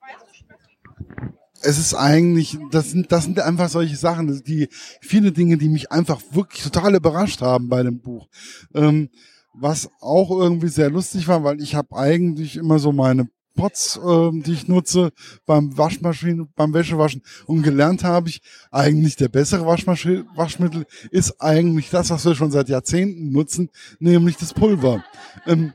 es 1.63 1.79
ist 1.79 1.95
eigentlich, 1.95 2.59
das 2.71 2.91
sind, 2.91 3.13
das 3.13 3.25
sind 3.25 3.41
einfach 3.41 3.69
solche 3.69 3.97
Sachen, 3.97 4.43
die 4.45 4.69
viele 5.01 5.33
Dinge, 5.33 5.59
die 5.59 5.69
mich 5.69 5.91
einfach 5.93 6.21
wirklich 6.33 6.63
total 6.63 6.95
überrascht 6.95 7.41
haben 7.41 7.69
bei 7.69 7.83
dem 7.83 8.01
Buch. 8.01 8.29
Ähm, 8.75 9.11
was 9.55 9.91
auch 10.01 10.31
irgendwie 10.31 10.69
sehr 10.69 10.91
lustig 10.91 11.29
war, 11.29 11.45
weil 11.45 11.61
ich 11.61 11.75
habe 11.75 11.97
eigentlich 11.97 12.57
immer 12.57 12.79
so 12.79 12.91
meine 12.93 13.29
Pots, 13.55 13.99
äh, 14.03 14.31
die 14.33 14.53
ich 14.53 14.69
nutze 14.69 15.13
beim 15.45 15.77
Waschmaschinen, 15.77 16.49
beim 16.57 16.73
Wäschewaschen 16.73 17.23
und 17.47 17.63
gelernt 17.63 18.03
habe 18.03 18.31
ich, 18.31 18.41
eigentlich 18.71 19.17
der 19.17 19.29
bessere 19.29 19.67
Waschmittel 19.67 20.87
ist 21.11 21.41
eigentlich 21.41 21.91
das, 21.91 22.11
was 22.11 22.25
wir 22.25 22.35
schon 22.35 22.51
seit 22.51 22.69
Jahrzehnten 22.69 23.31
nutzen, 23.31 23.69
nämlich 23.99 24.37
das 24.37 24.55
Pulver. 24.55 25.05
Ähm, 25.47 25.75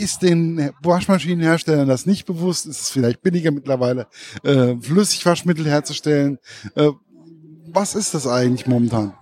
ist 0.00 0.22
den 0.22 0.70
Waschmaschinenherstellern 0.82 1.88
das 1.88 2.06
nicht 2.06 2.26
bewusst? 2.26 2.66
Ist 2.66 2.80
es 2.80 2.90
vielleicht 2.90 3.22
billiger 3.22 3.50
mittlerweile, 3.50 4.06
äh, 4.42 4.76
Flüssigwaschmittel 4.80 5.66
herzustellen? 5.66 6.38
Äh, 6.74 6.90
was 7.72 7.94
ist 7.94 8.14
das 8.14 8.26
eigentlich 8.26 8.66
momentan? 8.66 9.14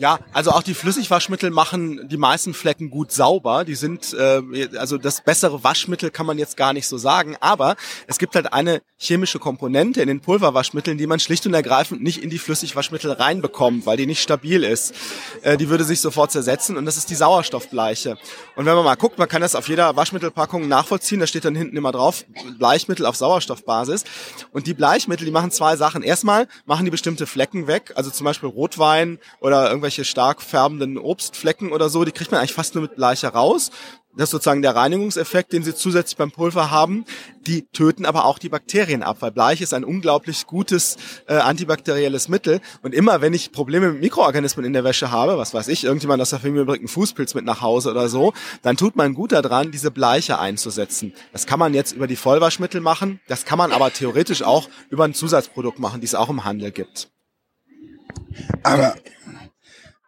Ja, 0.00 0.18
also 0.32 0.52
auch 0.52 0.62
die 0.62 0.72
Flüssigwaschmittel 0.72 1.50
machen 1.50 2.08
die 2.08 2.16
meisten 2.16 2.54
Flecken 2.54 2.88
gut 2.88 3.12
sauber. 3.12 3.66
Die 3.66 3.74
sind, 3.74 4.14
äh, 4.14 4.40
also 4.78 4.96
das 4.96 5.20
bessere 5.20 5.62
Waschmittel 5.62 6.10
kann 6.10 6.24
man 6.24 6.38
jetzt 6.38 6.56
gar 6.56 6.72
nicht 6.72 6.86
so 6.86 6.96
sagen, 6.96 7.36
aber 7.40 7.76
es 8.06 8.16
gibt 8.16 8.34
halt 8.34 8.50
eine 8.50 8.80
chemische 8.96 9.38
Komponente 9.38 10.00
in 10.00 10.08
den 10.08 10.20
Pulverwaschmitteln, 10.20 10.96
die 10.96 11.06
man 11.06 11.20
schlicht 11.20 11.44
und 11.44 11.52
ergreifend 11.52 12.02
nicht 12.02 12.22
in 12.22 12.30
die 12.30 12.38
Flüssigwaschmittel 12.38 13.12
reinbekommt, 13.12 13.84
weil 13.84 13.98
die 13.98 14.06
nicht 14.06 14.22
stabil 14.22 14.64
ist. 14.64 14.94
Äh, 15.42 15.58
die 15.58 15.68
würde 15.68 15.84
sich 15.84 16.00
sofort 16.00 16.32
zersetzen 16.32 16.78
und 16.78 16.86
das 16.86 16.96
ist 16.96 17.10
die 17.10 17.14
Sauerstoffbleiche. 17.14 18.16
Und 18.56 18.64
wenn 18.64 18.76
man 18.76 18.86
mal 18.86 18.94
guckt, 18.94 19.18
man 19.18 19.28
kann 19.28 19.42
das 19.42 19.54
auf 19.54 19.68
jeder 19.68 19.96
Waschmittelpackung 19.96 20.66
nachvollziehen, 20.66 21.20
da 21.20 21.26
steht 21.26 21.44
dann 21.44 21.54
hinten 21.54 21.76
immer 21.76 21.92
drauf, 21.92 22.24
Bleichmittel 22.58 23.04
auf 23.04 23.16
Sauerstoffbasis. 23.16 24.04
Und 24.52 24.66
die 24.66 24.72
Bleichmittel, 24.72 25.26
die 25.26 25.30
machen 25.30 25.50
zwei 25.50 25.76
Sachen. 25.76 26.02
Erstmal 26.02 26.48
machen 26.64 26.86
die 26.86 26.90
bestimmte 26.90 27.26
Flecken 27.26 27.66
weg, 27.66 27.92
also 27.96 28.08
zum 28.08 28.24
Beispiel 28.24 28.48
Rotwein 28.48 29.18
oder 29.40 29.68
irgendwelche 29.68 29.89
irgendwelche 29.90 30.04
stark 30.04 30.40
färbenden 30.40 30.98
Obstflecken 30.98 31.72
oder 31.72 31.88
so, 31.88 32.04
die 32.04 32.12
kriegt 32.12 32.30
man 32.30 32.38
eigentlich 32.38 32.54
fast 32.54 32.74
nur 32.74 32.82
mit 32.82 32.94
Bleiche 32.94 33.28
raus. 33.28 33.70
Das 34.16 34.24
ist 34.24 34.30
sozusagen 34.32 34.62
der 34.62 34.74
Reinigungseffekt, 34.74 35.52
den 35.52 35.62
sie 35.62 35.74
zusätzlich 35.74 36.16
beim 36.16 36.32
Pulver 36.32 36.70
haben. 36.70 37.04
Die 37.46 37.66
töten 37.72 38.04
aber 38.04 38.24
auch 38.24 38.38
die 38.38 38.48
Bakterien 38.48 39.02
ab, 39.02 39.18
weil 39.20 39.30
Bleich 39.30 39.60
ist 39.60 39.72
ein 39.72 39.84
unglaublich 39.84 40.46
gutes 40.46 40.96
äh, 41.26 41.34
antibakterielles 41.34 42.28
Mittel. 42.28 42.60
Und 42.82 42.92
immer, 42.92 43.20
wenn 43.20 43.34
ich 43.34 43.52
Probleme 43.52 43.92
mit 43.92 44.00
Mikroorganismen 44.00 44.64
in 44.66 44.72
der 44.72 44.82
Wäsche 44.82 45.10
habe, 45.12 45.38
was 45.38 45.54
weiß 45.54 45.68
ich, 45.68 45.84
irgendjemand 45.84 46.20
aus 46.20 46.30
der 46.30 46.40
Familie 46.40 46.64
bringt 46.64 46.80
einen 46.80 46.88
Fußpilz 46.88 47.34
mit 47.34 47.44
nach 47.44 47.60
Hause 47.60 47.90
oder 47.90 48.08
so, 48.08 48.32
dann 48.62 48.76
tut 48.76 48.96
man 48.96 49.14
gut 49.14 49.32
daran, 49.32 49.70
diese 49.70 49.90
Bleiche 49.90 50.38
einzusetzen. 50.38 51.14
Das 51.32 51.46
kann 51.46 51.58
man 51.58 51.72
jetzt 51.72 51.92
über 51.92 52.08
die 52.08 52.16
Vollwaschmittel 52.16 52.80
machen, 52.80 53.20
das 53.28 53.44
kann 53.44 53.58
man 53.58 53.72
aber 53.72 53.92
theoretisch 53.92 54.42
auch 54.42 54.68
über 54.90 55.04
ein 55.04 55.14
Zusatzprodukt 55.14 55.78
machen, 55.78 56.00
die 56.00 56.06
es 56.06 56.16
auch 56.16 56.30
im 56.30 56.44
Handel 56.44 56.72
gibt. 56.72 57.10
Aber 58.62 58.94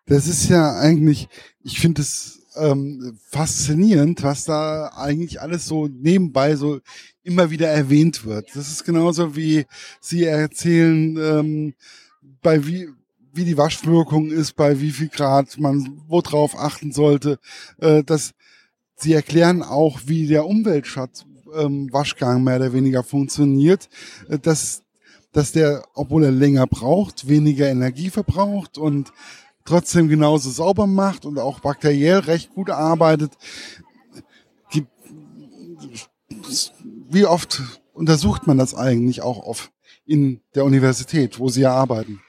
das 0.06 0.26
ist 0.26 0.48
ja 0.48 0.76
eigentlich, 0.78 1.28
ich 1.62 1.80
finde 1.80 2.02
es 2.02 2.40
ähm, 2.56 3.18
faszinierend, 3.28 4.22
was 4.22 4.44
da 4.44 4.88
eigentlich 4.96 5.40
alles 5.40 5.66
so 5.66 5.88
nebenbei 5.88 6.56
so 6.56 6.80
immer 7.22 7.50
wieder 7.50 7.68
erwähnt 7.68 8.24
wird. 8.24 8.54
Das 8.54 8.68
ist 8.68 8.84
genauso 8.84 9.36
wie 9.36 9.64
Sie 10.00 10.24
erzählen, 10.24 11.16
ähm, 11.16 11.74
bei 12.42 12.66
wie, 12.66 12.88
wie 13.32 13.44
die 13.44 13.56
Waschwirkung 13.56 14.30
ist, 14.30 14.54
bei 14.54 14.80
wie 14.80 14.90
viel 14.90 15.08
Grad 15.08 15.58
man 15.58 16.02
wo 16.08 16.20
drauf 16.20 16.58
achten 16.58 16.92
sollte. 16.92 17.38
Äh, 17.78 18.02
dass 18.02 18.32
Sie 18.96 19.12
erklären 19.12 19.62
auch, 19.62 20.00
wie 20.06 20.26
der 20.26 20.46
Umweltschatz 20.46 21.24
ähm, 21.54 21.92
Waschgang 21.92 22.44
mehr 22.44 22.56
oder 22.56 22.72
weniger 22.72 23.02
funktioniert, 23.02 23.88
äh, 24.28 24.38
dass, 24.38 24.82
dass 25.32 25.52
der, 25.52 25.84
obwohl 25.94 26.24
er 26.24 26.32
länger 26.32 26.66
braucht, 26.66 27.28
weniger 27.28 27.68
Energie 27.68 28.10
verbraucht 28.10 28.78
und 28.78 29.12
trotzdem 29.64 30.08
genauso 30.08 30.50
sauber 30.50 30.86
macht 30.86 31.24
und 31.24 31.38
auch 31.38 31.60
bakteriell 31.60 32.18
recht 32.18 32.54
gut 32.54 32.70
arbeitet. 32.70 33.32
Wie 37.10 37.26
oft 37.26 37.62
untersucht 37.92 38.46
man 38.46 38.58
das 38.58 38.74
eigentlich 38.74 39.22
auch 39.22 39.44
auf 39.44 39.70
in 40.04 40.40
der 40.54 40.64
Universität, 40.64 41.38
wo 41.38 41.48
Sie 41.48 41.60
ja 41.60 41.72
arbeiten? 41.72 42.20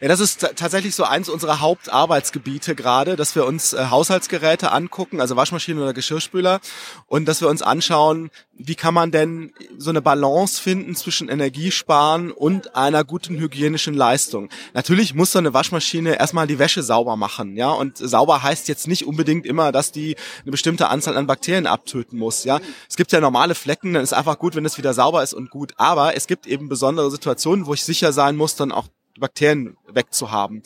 Ja, 0.00 0.08
das 0.08 0.20
ist 0.20 0.40
tatsächlich 0.56 0.94
so 0.94 1.04
eins 1.04 1.28
unserer 1.28 1.60
Hauptarbeitsgebiete 1.60 2.74
gerade, 2.74 3.16
dass 3.16 3.34
wir 3.34 3.46
uns 3.46 3.72
äh, 3.72 3.86
Haushaltsgeräte 3.90 4.70
angucken, 4.70 5.20
also 5.20 5.34
Waschmaschinen 5.34 5.82
oder 5.82 5.92
Geschirrspüler, 5.92 6.60
und 7.06 7.26
dass 7.26 7.40
wir 7.40 7.48
uns 7.48 7.62
anschauen, 7.62 8.30
wie 8.54 8.74
kann 8.74 8.94
man 8.94 9.10
denn 9.10 9.52
so 9.76 9.90
eine 9.90 10.02
Balance 10.02 10.60
finden 10.60 10.94
zwischen 10.94 11.28
Energiesparen 11.28 12.30
und 12.30 12.76
einer 12.76 13.04
guten 13.04 13.38
hygienischen 13.38 13.94
Leistung. 13.94 14.48
Natürlich 14.74 15.14
muss 15.14 15.32
so 15.32 15.38
eine 15.38 15.54
Waschmaschine 15.54 16.18
erstmal 16.18 16.46
die 16.46 16.58
Wäsche 16.58 16.82
sauber 16.82 17.16
machen, 17.16 17.56
ja, 17.56 17.70
und 17.70 17.98
sauber 17.98 18.42
heißt 18.42 18.68
jetzt 18.68 18.86
nicht 18.86 19.06
unbedingt 19.06 19.46
immer, 19.46 19.72
dass 19.72 19.90
die 19.92 20.16
eine 20.42 20.52
bestimmte 20.52 20.88
Anzahl 20.88 21.16
an 21.16 21.26
Bakterien 21.26 21.66
abtöten 21.66 22.18
muss, 22.18 22.44
ja. 22.44 22.60
Es 22.88 22.96
gibt 22.96 23.10
ja 23.12 23.20
normale 23.20 23.54
Flecken, 23.54 23.94
dann 23.94 24.02
ist 24.02 24.12
einfach 24.12 24.38
gut, 24.38 24.54
wenn 24.54 24.64
es 24.64 24.78
wieder 24.78 24.94
sauber 24.94 25.22
ist 25.22 25.34
und 25.34 25.50
gut, 25.50 25.72
aber 25.76 26.16
es 26.16 26.28
gibt 26.28 26.46
eben 26.46 26.68
besondere 26.68 27.10
Situationen, 27.10 27.66
wo 27.66 27.74
ich 27.74 27.82
sicher 27.82 28.12
sein 28.12 28.36
muss, 28.36 28.54
dann 28.54 28.70
auch 28.70 28.86
Bakterien 29.18 29.76
wegzuhaben. 29.86 30.62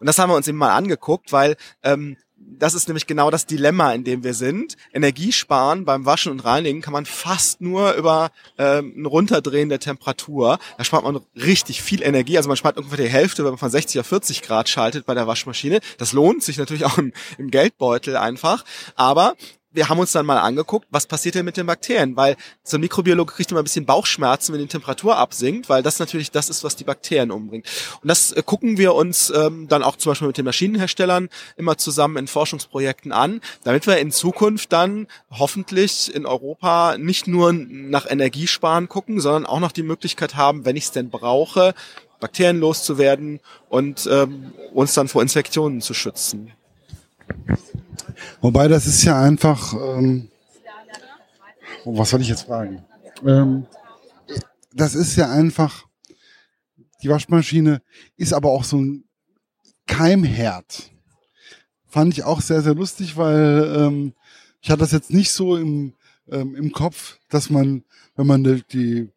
Und 0.00 0.06
das 0.06 0.18
haben 0.18 0.30
wir 0.30 0.36
uns 0.36 0.48
eben 0.48 0.58
mal 0.58 0.74
angeguckt, 0.74 1.32
weil 1.32 1.56
ähm, 1.82 2.16
das 2.58 2.74
ist 2.74 2.88
nämlich 2.88 3.06
genau 3.06 3.30
das 3.30 3.46
Dilemma, 3.46 3.92
in 3.92 4.04
dem 4.04 4.24
wir 4.24 4.34
sind. 4.34 4.76
Energiesparen 4.92 5.84
beim 5.84 6.04
Waschen 6.06 6.32
und 6.32 6.40
Reinigen 6.40 6.80
kann 6.80 6.92
man 6.92 7.06
fast 7.06 7.60
nur 7.60 7.94
über 7.94 8.30
ähm, 8.58 8.94
ein 8.96 9.06
Runterdrehen 9.06 9.68
der 9.68 9.80
Temperatur. 9.80 10.58
Da 10.78 10.84
spart 10.84 11.04
man 11.04 11.20
richtig 11.34 11.82
viel 11.82 12.02
Energie. 12.02 12.36
Also 12.36 12.48
man 12.48 12.56
spart 12.56 12.76
ungefähr 12.76 13.04
die 13.04 13.10
Hälfte, 13.10 13.44
wenn 13.44 13.52
man 13.52 13.58
von 13.58 13.70
60 13.70 14.00
auf 14.00 14.06
40 14.06 14.42
Grad 14.42 14.68
schaltet 14.68 15.06
bei 15.06 15.14
der 15.14 15.26
Waschmaschine. 15.26 15.80
Das 15.98 16.12
lohnt 16.12 16.42
sich 16.42 16.58
natürlich 16.58 16.84
auch 16.84 16.98
im, 16.98 17.12
im 17.38 17.50
Geldbeutel 17.50 18.16
einfach. 18.16 18.64
Aber 18.94 19.34
wir 19.72 19.88
haben 19.88 19.98
uns 19.98 20.12
dann 20.12 20.26
mal 20.26 20.38
angeguckt, 20.38 20.86
was 20.90 21.06
passiert 21.06 21.34
denn 21.34 21.44
mit 21.44 21.56
den 21.56 21.66
Bakterien, 21.66 22.16
weil 22.16 22.36
so 22.62 22.76
ein 22.76 22.80
Mikrobiologe 22.80 23.32
kriegt 23.32 23.50
immer 23.50 23.60
ein 23.60 23.64
bisschen 23.64 23.86
Bauchschmerzen, 23.86 24.52
wenn 24.52 24.60
die 24.60 24.66
Temperatur 24.66 25.16
absinkt, 25.16 25.68
weil 25.68 25.82
das 25.82 25.98
natürlich 25.98 26.30
das 26.30 26.48
ist, 26.48 26.64
was 26.64 26.76
die 26.76 26.84
Bakterien 26.84 27.30
umbringt. 27.30 27.66
Und 28.02 28.08
das 28.08 28.32
äh, 28.32 28.42
gucken 28.44 28.76
wir 28.78 28.94
uns 28.94 29.30
ähm, 29.30 29.68
dann 29.68 29.82
auch 29.82 29.96
zum 29.96 30.10
Beispiel 30.10 30.28
mit 30.28 30.38
den 30.38 30.44
Maschinenherstellern 30.44 31.28
immer 31.56 31.78
zusammen 31.78 32.16
in 32.16 32.26
Forschungsprojekten 32.26 33.12
an, 33.12 33.40
damit 33.64 33.86
wir 33.86 33.98
in 33.98 34.12
Zukunft 34.12 34.72
dann 34.72 35.06
hoffentlich 35.30 36.14
in 36.14 36.26
Europa 36.26 36.96
nicht 36.98 37.26
nur 37.26 37.52
nach 37.52 38.10
Energiesparen 38.10 38.88
gucken, 38.88 39.20
sondern 39.20 39.46
auch 39.46 39.60
noch 39.60 39.72
die 39.72 39.82
Möglichkeit 39.82 40.36
haben, 40.36 40.64
wenn 40.64 40.76
ich 40.76 40.84
es 40.84 40.90
denn 40.92 41.10
brauche, 41.10 41.74
Bakterien 42.20 42.60
loszuwerden 42.60 43.40
und 43.68 44.08
ähm, 44.10 44.52
uns 44.72 44.94
dann 44.94 45.08
vor 45.08 45.22
Infektionen 45.22 45.80
zu 45.80 45.92
schützen. 45.92 46.52
Wobei 48.40 48.68
das 48.68 48.86
ist 48.86 49.04
ja 49.04 49.20
einfach, 49.20 49.74
ähm, 49.74 50.28
oh, 51.84 51.96
was 51.96 52.10
soll 52.10 52.20
ich 52.20 52.28
jetzt 52.28 52.42
fragen? 52.42 52.84
Ähm, 53.26 53.66
das 54.72 54.94
ist 54.94 55.16
ja 55.16 55.30
einfach, 55.30 55.86
die 57.02 57.08
Waschmaschine 57.08 57.82
ist 58.16 58.32
aber 58.32 58.50
auch 58.50 58.64
so 58.64 58.78
ein 58.78 59.04
Keimherd. 59.86 60.90
Fand 61.86 62.14
ich 62.14 62.24
auch 62.24 62.40
sehr, 62.40 62.62
sehr 62.62 62.74
lustig, 62.74 63.16
weil 63.16 63.74
ähm, 63.76 64.14
ich 64.60 64.70
hatte 64.70 64.80
das 64.80 64.92
jetzt 64.92 65.10
nicht 65.10 65.32
so 65.32 65.56
im, 65.56 65.94
ähm, 66.30 66.54
im 66.54 66.72
Kopf, 66.72 67.18
dass 67.28 67.50
man, 67.50 67.84
wenn 68.16 68.26
man 68.26 68.44
die, 68.44 68.62
die 68.72 69.10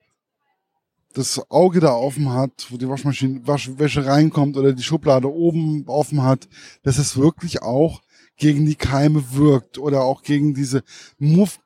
das 1.13 1.49
Auge 1.49 1.79
da 1.79 1.93
offen 1.93 2.33
hat, 2.33 2.67
wo 2.69 2.77
die 2.77 2.89
Waschmaschine, 2.89 3.47
Waschwäsche 3.47 4.05
reinkommt 4.05 4.57
oder 4.57 4.73
die 4.73 4.83
Schublade 4.83 5.31
oben 5.31 5.85
offen 5.87 6.23
hat, 6.23 6.49
dass 6.83 6.97
es 6.97 7.17
wirklich 7.17 7.61
auch 7.61 8.01
gegen 8.37 8.65
die 8.65 8.75
Keime 8.75 9.33
wirkt 9.33 9.77
oder 9.77 10.03
auch 10.03 10.23
gegen 10.23 10.53
diese 10.53 10.83
Muff 11.19 11.59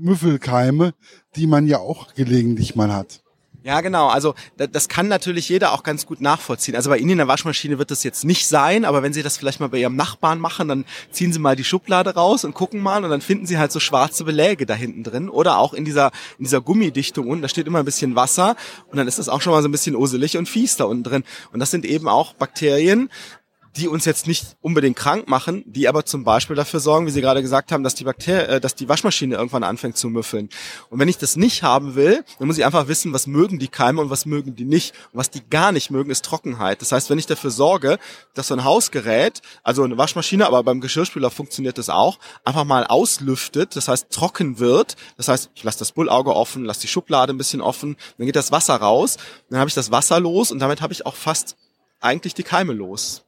Müffelkeime, 0.00 0.94
die 1.36 1.46
man 1.46 1.66
ja 1.66 1.78
auch 1.78 2.14
gelegentlich 2.14 2.74
mal 2.74 2.92
hat. 2.92 3.22
Ja, 3.62 3.82
genau. 3.82 4.08
Also 4.08 4.34
das 4.56 4.88
kann 4.88 5.08
natürlich 5.08 5.50
jeder 5.50 5.72
auch 5.72 5.82
ganz 5.82 6.06
gut 6.06 6.22
nachvollziehen. 6.22 6.74
Also 6.76 6.88
bei 6.88 6.96
Ihnen 6.96 7.10
in 7.10 7.18
der 7.18 7.28
Waschmaschine 7.28 7.78
wird 7.78 7.90
das 7.90 8.04
jetzt 8.04 8.24
nicht 8.24 8.48
sein, 8.48 8.86
aber 8.86 9.02
wenn 9.02 9.12
Sie 9.12 9.22
das 9.22 9.36
vielleicht 9.36 9.60
mal 9.60 9.68
bei 9.68 9.78
Ihrem 9.78 9.96
Nachbarn 9.96 10.40
machen, 10.40 10.68
dann 10.68 10.86
ziehen 11.10 11.30
Sie 11.30 11.38
mal 11.38 11.56
die 11.56 11.64
Schublade 11.64 12.14
raus 12.14 12.44
und 12.44 12.54
gucken 12.54 12.80
mal 12.80 13.04
und 13.04 13.10
dann 13.10 13.20
finden 13.20 13.44
Sie 13.44 13.58
halt 13.58 13.70
so 13.70 13.78
schwarze 13.78 14.24
Beläge 14.24 14.64
da 14.64 14.72
hinten 14.72 15.02
drin 15.02 15.28
oder 15.28 15.58
auch 15.58 15.74
in 15.74 15.84
dieser 15.84 16.06
in 16.38 16.44
dieser 16.44 16.62
Gummidichtung 16.62 17.28
unten, 17.28 17.42
da 17.42 17.48
steht 17.48 17.66
immer 17.66 17.80
ein 17.80 17.84
bisschen 17.84 18.16
Wasser 18.16 18.56
und 18.90 18.96
dann 18.96 19.06
ist 19.06 19.18
das 19.18 19.28
auch 19.28 19.42
schon 19.42 19.52
mal 19.52 19.60
so 19.60 19.68
ein 19.68 19.72
bisschen 19.72 19.94
oselig 19.94 20.38
und 20.38 20.48
fies 20.48 20.76
da 20.76 20.84
unten 20.84 21.04
drin. 21.04 21.24
Und 21.52 21.60
das 21.60 21.70
sind 21.70 21.84
eben 21.84 22.08
auch 22.08 22.32
Bakterien, 22.32 23.10
die 23.76 23.88
uns 23.88 24.04
jetzt 24.04 24.26
nicht 24.26 24.56
unbedingt 24.60 24.96
krank 24.96 25.28
machen, 25.28 25.62
die 25.66 25.88
aber 25.88 26.04
zum 26.04 26.24
Beispiel 26.24 26.56
dafür 26.56 26.80
sorgen, 26.80 27.06
wie 27.06 27.10
Sie 27.10 27.20
gerade 27.20 27.42
gesagt 27.42 27.70
haben, 27.70 27.84
dass 27.84 27.94
die 27.94 28.04
Bakterien, 28.04 28.48
äh, 28.48 28.60
dass 28.60 28.74
die 28.74 28.88
Waschmaschine 28.88 29.36
irgendwann 29.36 29.62
anfängt 29.62 29.96
zu 29.96 30.08
müffeln. 30.08 30.48
Und 30.88 30.98
wenn 30.98 31.08
ich 31.08 31.18
das 31.18 31.36
nicht 31.36 31.62
haben 31.62 31.94
will, 31.94 32.24
dann 32.38 32.48
muss 32.48 32.58
ich 32.58 32.64
einfach 32.64 32.88
wissen, 32.88 33.12
was 33.12 33.26
mögen 33.26 33.58
die 33.58 33.68
Keime 33.68 34.00
und 34.00 34.10
was 34.10 34.26
mögen 34.26 34.56
die 34.56 34.64
nicht. 34.64 34.94
Und 35.12 35.18
was 35.18 35.30
die 35.30 35.48
gar 35.48 35.72
nicht 35.72 35.90
mögen, 35.90 36.10
ist 36.10 36.24
Trockenheit. 36.24 36.82
Das 36.82 36.90
heißt, 36.92 37.10
wenn 37.10 37.18
ich 37.18 37.26
dafür 37.26 37.50
sorge, 37.50 37.98
dass 38.34 38.48
so 38.48 38.54
ein 38.54 38.64
Hausgerät, 38.64 39.40
also 39.62 39.84
eine 39.84 39.96
Waschmaschine, 39.96 40.46
aber 40.46 40.62
beim 40.64 40.80
Geschirrspüler 40.80 41.30
funktioniert 41.30 41.78
das 41.78 41.90
auch, 41.90 42.18
einfach 42.44 42.64
mal 42.64 42.86
auslüftet, 42.86 43.76
das 43.76 43.88
heißt 43.88 44.10
trocken 44.10 44.58
wird. 44.58 44.96
Das 45.16 45.28
heißt, 45.28 45.50
ich 45.54 45.62
lasse 45.62 45.78
das 45.78 45.92
Bullauge 45.92 46.34
offen, 46.34 46.64
lasse 46.64 46.80
die 46.82 46.88
Schublade 46.88 47.32
ein 47.32 47.38
bisschen 47.38 47.60
offen, 47.60 47.96
dann 48.18 48.26
geht 48.26 48.36
das 48.36 48.50
Wasser 48.50 48.76
raus, 48.76 49.16
dann 49.48 49.60
habe 49.60 49.68
ich 49.68 49.74
das 49.74 49.90
Wasser 49.90 50.18
los 50.18 50.50
und 50.50 50.58
damit 50.58 50.80
habe 50.80 50.92
ich 50.92 51.06
auch 51.06 51.14
fast 51.14 51.56
eigentlich 52.00 52.34
die 52.34 52.42
Keime 52.42 52.72
los. 52.72 53.24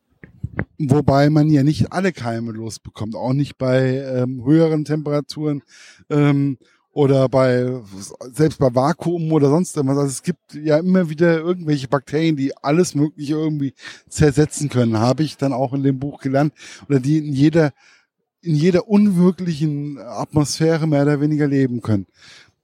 Wobei 0.78 1.30
man 1.30 1.48
ja 1.48 1.62
nicht 1.62 1.92
alle 1.92 2.12
Keime 2.12 2.52
losbekommt, 2.52 3.14
auch 3.14 3.32
nicht 3.32 3.56
bei 3.56 3.98
ähm, 3.98 4.44
höheren 4.44 4.84
Temperaturen 4.84 5.62
ähm, 6.10 6.58
oder 6.92 7.28
bei 7.28 7.80
selbst 8.32 8.58
bei 8.58 8.74
Vakuum 8.74 9.32
oder 9.32 9.48
sonst 9.48 9.76
irgendwas. 9.76 9.98
Also 9.98 10.10
es 10.10 10.22
gibt 10.22 10.54
ja 10.54 10.78
immer 10.78 11.08
wieder 11.08 11.38
irgendwelche 11.38 11.88
Bakterien, 11.88 12.36
die 12.36 12.56
alles 12.56 12.94
Mögliche 12.94 13.34
irgendwie 13.34 13.74
zersetzen 14.08 14.68
können. 14.68 14.98
Habe 14.98 15.22
ich 15.22 15.36
dann 15.36 15.52
auch 15.52 15.72
in 15.72 15.82
dem 15.82 15.98
Buch 15.98 16.20
gelernt 16.20 16.52
oder 16.88 17.00
die 17.00 17.18
in 17.18 17.32
jeder 17.32 17.72
in 18.42 18.56
jeder 18.56 18.88
unwirklichen 18.88 19.98
Atmosphäre 19.98 20.86
mehr 20.86 21.02
oder 21.02 21.20
weniger 21.20 21.46
leben 21.46 21.80
können. 21.80 22.06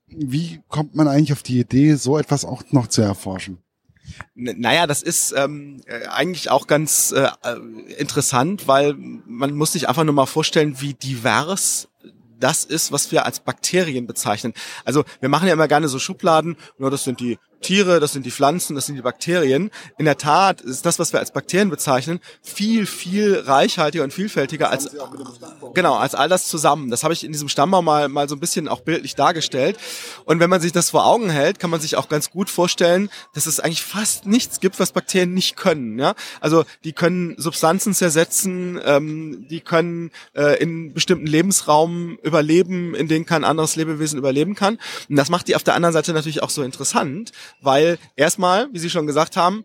Wie 0.09 0.61
kommt 0.68 0.96
man 0.96 1.07
eigentlich 1.07 1.33
auf 1.33 1.44
die 1.44 1.61
Idee, 1.61 1.94
so 1.94 2.18
etwas 2.18 2.44
auch 2.44 2.64
noch 2.72 2.88
zu 2.88 3.03
erforschen? 3.03 3.59
Naja, 4.35 4.87
das 4.87 5.03
ist 5.03 5.33
ähm, 5.37 5.81
äh, 5.87 6.07
eigentlich 6.07 6.51
auch 6.51 6.66
ganz 6.66 7.12
äh, 7.12 7.29
äh, 7.44 7.57
interessant, 7.99 8.68
weil 8.68 8.94
man 8.94 9.55
muss 9.55 9.73
sich 9.73 9.88
einfach 9.88 10.05
nur 10.05 10.14
mal 10.14 10.27
vorstellen, 10.27 10.81
wie 10.81 10.94
divers 10.94 11.88
das 12.38 12.64
ist, 12.64 12.92
was 12.92 13.11
wir 13.11 13.27
als 13.27 13.40
Bakterien 13.40 14.07
bezeichnen. 14.07 14.53
Also 14.85 15.05
wir 15.21 15.29
machen 15.29 15.49
ja 15.49 15.55
immer 15.55 15.68
gerne 15.68 15.88
so 15.88 15.99
Schubladen, 15.99 16.57
nur 16.79 16.90
das 16.90 17.05
sind 17.05 17.21
die 17.21 17.38
Tiere, 17.61 18.01
das 18.01 18.12
sind 18.12 18.25
die 18.25 18.31
Pflanzen, 18.31 18.75
das 18.75 18.87
sind 18.87 18.97
die 18.97 19.03
Bakterien. 19.03 19.71
In 19.99 20.05
der 20.05 20.16
Tat 20.16 20.61
ist 20.61 20.87
das, 20.87 20.99
was 20.99 21.12
wir 21.12 21.21
als 21.21 21.33
Bakterien 21.33 21.71
bezeichnen, 21.71 22.21
viel, 22.42 22.87
viel 22.87 23.42
reichhaltiger 23.47 24.05
und 24.05 24.12
vielfältiger 24.12 24.71
als, 24.71 24.88
genau, 25.75 25.97
als 25.97 26.14
all 26.14 26.29
das 26.29 26.49
zusammen. 26.49 26.90
Das 26.90 27.05
habe 27.05 27.14
ich 27.14 27.25
in 27.25 27.33
diesem 27.33 27.49
Stammbaum 27.49 27.85
mal, 27.85 28.09
mal 28.09 28.29
so 28.29 28.37
ein 28.37 28.40
bisschen 28.40 28.68
auch 28.68 28.81
bildlich 28.81 29.14
dargestellt. 29.14 29.79
Und 30.25 30.40
wenn 30.40 30.51
man 30.51 30.61
sich 30.61 30.73
das 30.73 30.90
vor 30.90 31.07
Augen 31.07 31.31
hält, 31.31 31.59
kann 31.59 31.71
man 31.71 31.81
sich 31.81 31.97
auch 31.97 32.09
ganz 32.09 32.31
gut 32.31 32.51
vorstellen, 32.51 33.11
dass 33.35 33.47
es 33.47 33.61
eigentlich 33.61 33.83
fast 33.83 34.27
nichts 34.27 34.61
gibt, 34.61 34.79
was 34.79 34.92
Bakterien 34.92 35.35
nicht 35.35 35.57
können. 35.57 35.99
Ja? 35.99 36.14
Also 36.40 36.64
die 36.85 36.92
können 36.92 37.35
Substanzen 37.38 37.94
zersetzen, 37.94 38.81
ähm, 38.85 39.47
die 39.49 39.61
können 39.61 40.11
äh, 40.35 40.61
in 40.62 40.94
bestimmten 40.94 41.27
Lebensraum 41.27 42.18
überleben, 42.23 42.94
in 42.94 43.09
denen 43.09 43.27
kein 43.27 43.44
anderes 43.44 43.77
Lebewesen 43.77 44.18
überleben 44.18 44.55
kann. 44.55 44.79
Und 45.09 45.16
das 45.16 45.29
macht 45.29 45.49
die 45.49 45.57
auf 45.57 45.64
der 45.64 45.75
anderen 45.75 45.92
Seite 45.92 46.12
natürlich 46.12 46.42
auch 46.42 46.51
so 46.51 46.62
interessant, 46.62 47.33
weil 47.61 47.98
erstmal, 48.16 48.68
wie 48.72 48.78
Sie 48.78 48.90
schon 48.90 49.06
gesagt 49.06 49.37
haben, 49.37 49.64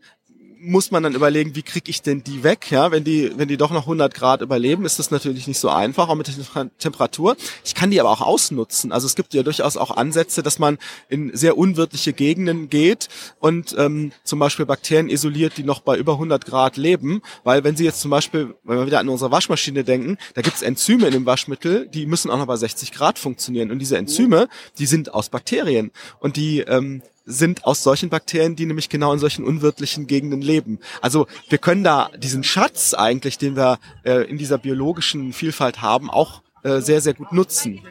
muss 0.64 0.92
man 0.92 1.04
dann 1.04 1.14
überlegen, 1.14 1.56
wie 1.56 1.62
kriege 1.62 1.90
ich 1.90 2.02
denn 2.02 2.24
die 2.24 2.44
weg? 2.44 2.72
Ja, 2.72 2.92
wenn 2.92 3.04
die, 3.04 3.32
wenn 3.36 3.50
die 3.50 3.58
doch 3.58 3.72
noch 3.72 3.84
100 3.84 4.14
Grad 4.14 4.42
überleben, 4.42 4.86
ist 4.86 4.98
das 4.98 5.12
natürlich 5.12 5.46
nicht 5.46 5.60
so 5.60 5.70
einfach, 5.70 6.08
auch 6.08 6.16
mit 6.16 6.28
der 6.28 6.72
Temperatur. 6.78 7.36
Ich 7.66 7.76
kann 7.76 7.92
die 7.92 8.00
aber 8.00 8.10
auch 8.10 8.22
ausnutzen. 8.22 8.94
Also 8.94 9.06
es 9.06 9.16
gibt 9.16 9.34
ja 9.34 9.44
durchaus 9.44 9.76
auch 9.76 9.92
Ansätze, 9.92 10.42
dass 10.42 10.60
man 10.60 10.78
in 11.10 11.36
sehr 11.36 11.58
unwirtliche 11.58 12.14
Gegenden 12.14 12.70
geht 12.70 13.10
und 13.40 13.76
ähm, 13.78 14.14
zum 14.24 14.40
Beispiel 14.40 14.66
Bakterien 14.66 15.10
isoliert, 15.10 15.58
die 15.58 15.64
noch 15.64 15.82
bei 15.82 15.98
über 15.98 16.14
100 16.14 16.46
Grad 16.46 16.78
leben. 16.78 17.22
Weil 17.44 17.66
wenn 17.66 17.76
Sie 17.76 17.84
jetzt 17.84 18.00
zum 18.00 18.12
Beispiel, 18.12 18.56
wenn 18.64 18.78
wir 18.78 18.86
wieder 18.86 19.00
an 19.00 19.10
unsere 19.10 19.32
Waschmaschine 19.32 19.84
denken, 19.84 20.18
da 20.34 20.42
gibt 20.42 20.56
es 20.56 20.62
Enzyme 20.62 21.08
in 21.08 21.14
dem 21.14 21.26
Waschmittel, 21.26 21.90
die 21.90 22.06
müssen 22.06 22.32
auch 22.32 22.38
noch 22.38 22.48
bei 22.48 22.56
60 22.56 22.94
Grad 22.94 23.20
funktionieren. 23.20 23.70
Und 23.70 23.80
diese 23.80 23.98
Enzyme, 23.98 24.48
die 24.78 24.86
sind 24.86 25.14
aus 25.14 25.28
Bakterien 25.28 25.92
und 26.20 26.38
die 26.38 26.60
ähm, 26.60 27.02
sind 27.26 27.66
aus 27.66 27.84
solchen 27.84 28.10
Bakterien, 28.10 28.56
die 28.56 28.66
nämlich 28.66 28.90
genau 28.90 29.14
in 29.14 29.20
solchen 29.20 29.46
unwirtlichen 29.46 30.08
Gegenden 30.08 30.42
leben. 30.42 30.80
Also 31.02 31.28
wir 31.50 31.58
können 31.58 31.84
da 31.84 32.10
diesen 32.18 32.44
Schatz 32.44 32.94
eigentlich, 32.94 33.38
den 33.38 33.56
wir 33.56 33.80
äh, 34.04 34.30
in 34.30 34.38
dieser 34.38 34.58
biologischen 34.58 35.34
Vielfalt 35.34 35.82
haben, 35.82 36.10
auch 36.10 36.42
äh, 36.64 36.82
sehr, 36.82 37.02
sehr 37.02 37.14
gut 37.14 37.32
nutzen. 37.32 37.82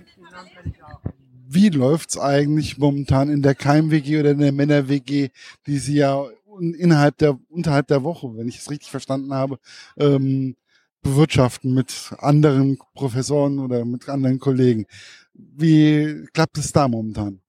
Wie 1.49 1.69
läuft's 1.69 2.19
eigentlich 2.19 2.79
momentan 2.79 3.29
in 3.29 3.43
der 3.43 3.55
Keim-WG 3.55 4.21
oder 4.21 4.31
in 4.31 4.39
der 4.39 4.53
Männer-WG, 4.53 5.29
die 5.67 5.79
Sie 5.79 5.97
ja 5.97 6.25
innerhalb 6.61 7.19
der, 7.19 7.39
unterhalb 7.51 7.89
der 7.89 8.03
Woche, 8.03 8.37
wenn 8.37 8.49
ich 8.49 8.59
es 8.59 8.71
richtig 8.71 8.91
verstanden 8.91 9.35
habe, 9.35 9.59
ähm, 9.99 10.57
bewirtschaften 11.03 11.75
mit 11.75 12.15
anderen 12.19 12.79
Professoren 12.95 13.59
oder 13.59 13.85
mit 13.85 14.09
anderen 14.09 14.39
Kollegen. 14.39 14.87
Wie 15.35 16.27
klappt 16.33 16.57
es 16.57 16.73
da 16.73 16.89
momentan? 16.89 17.42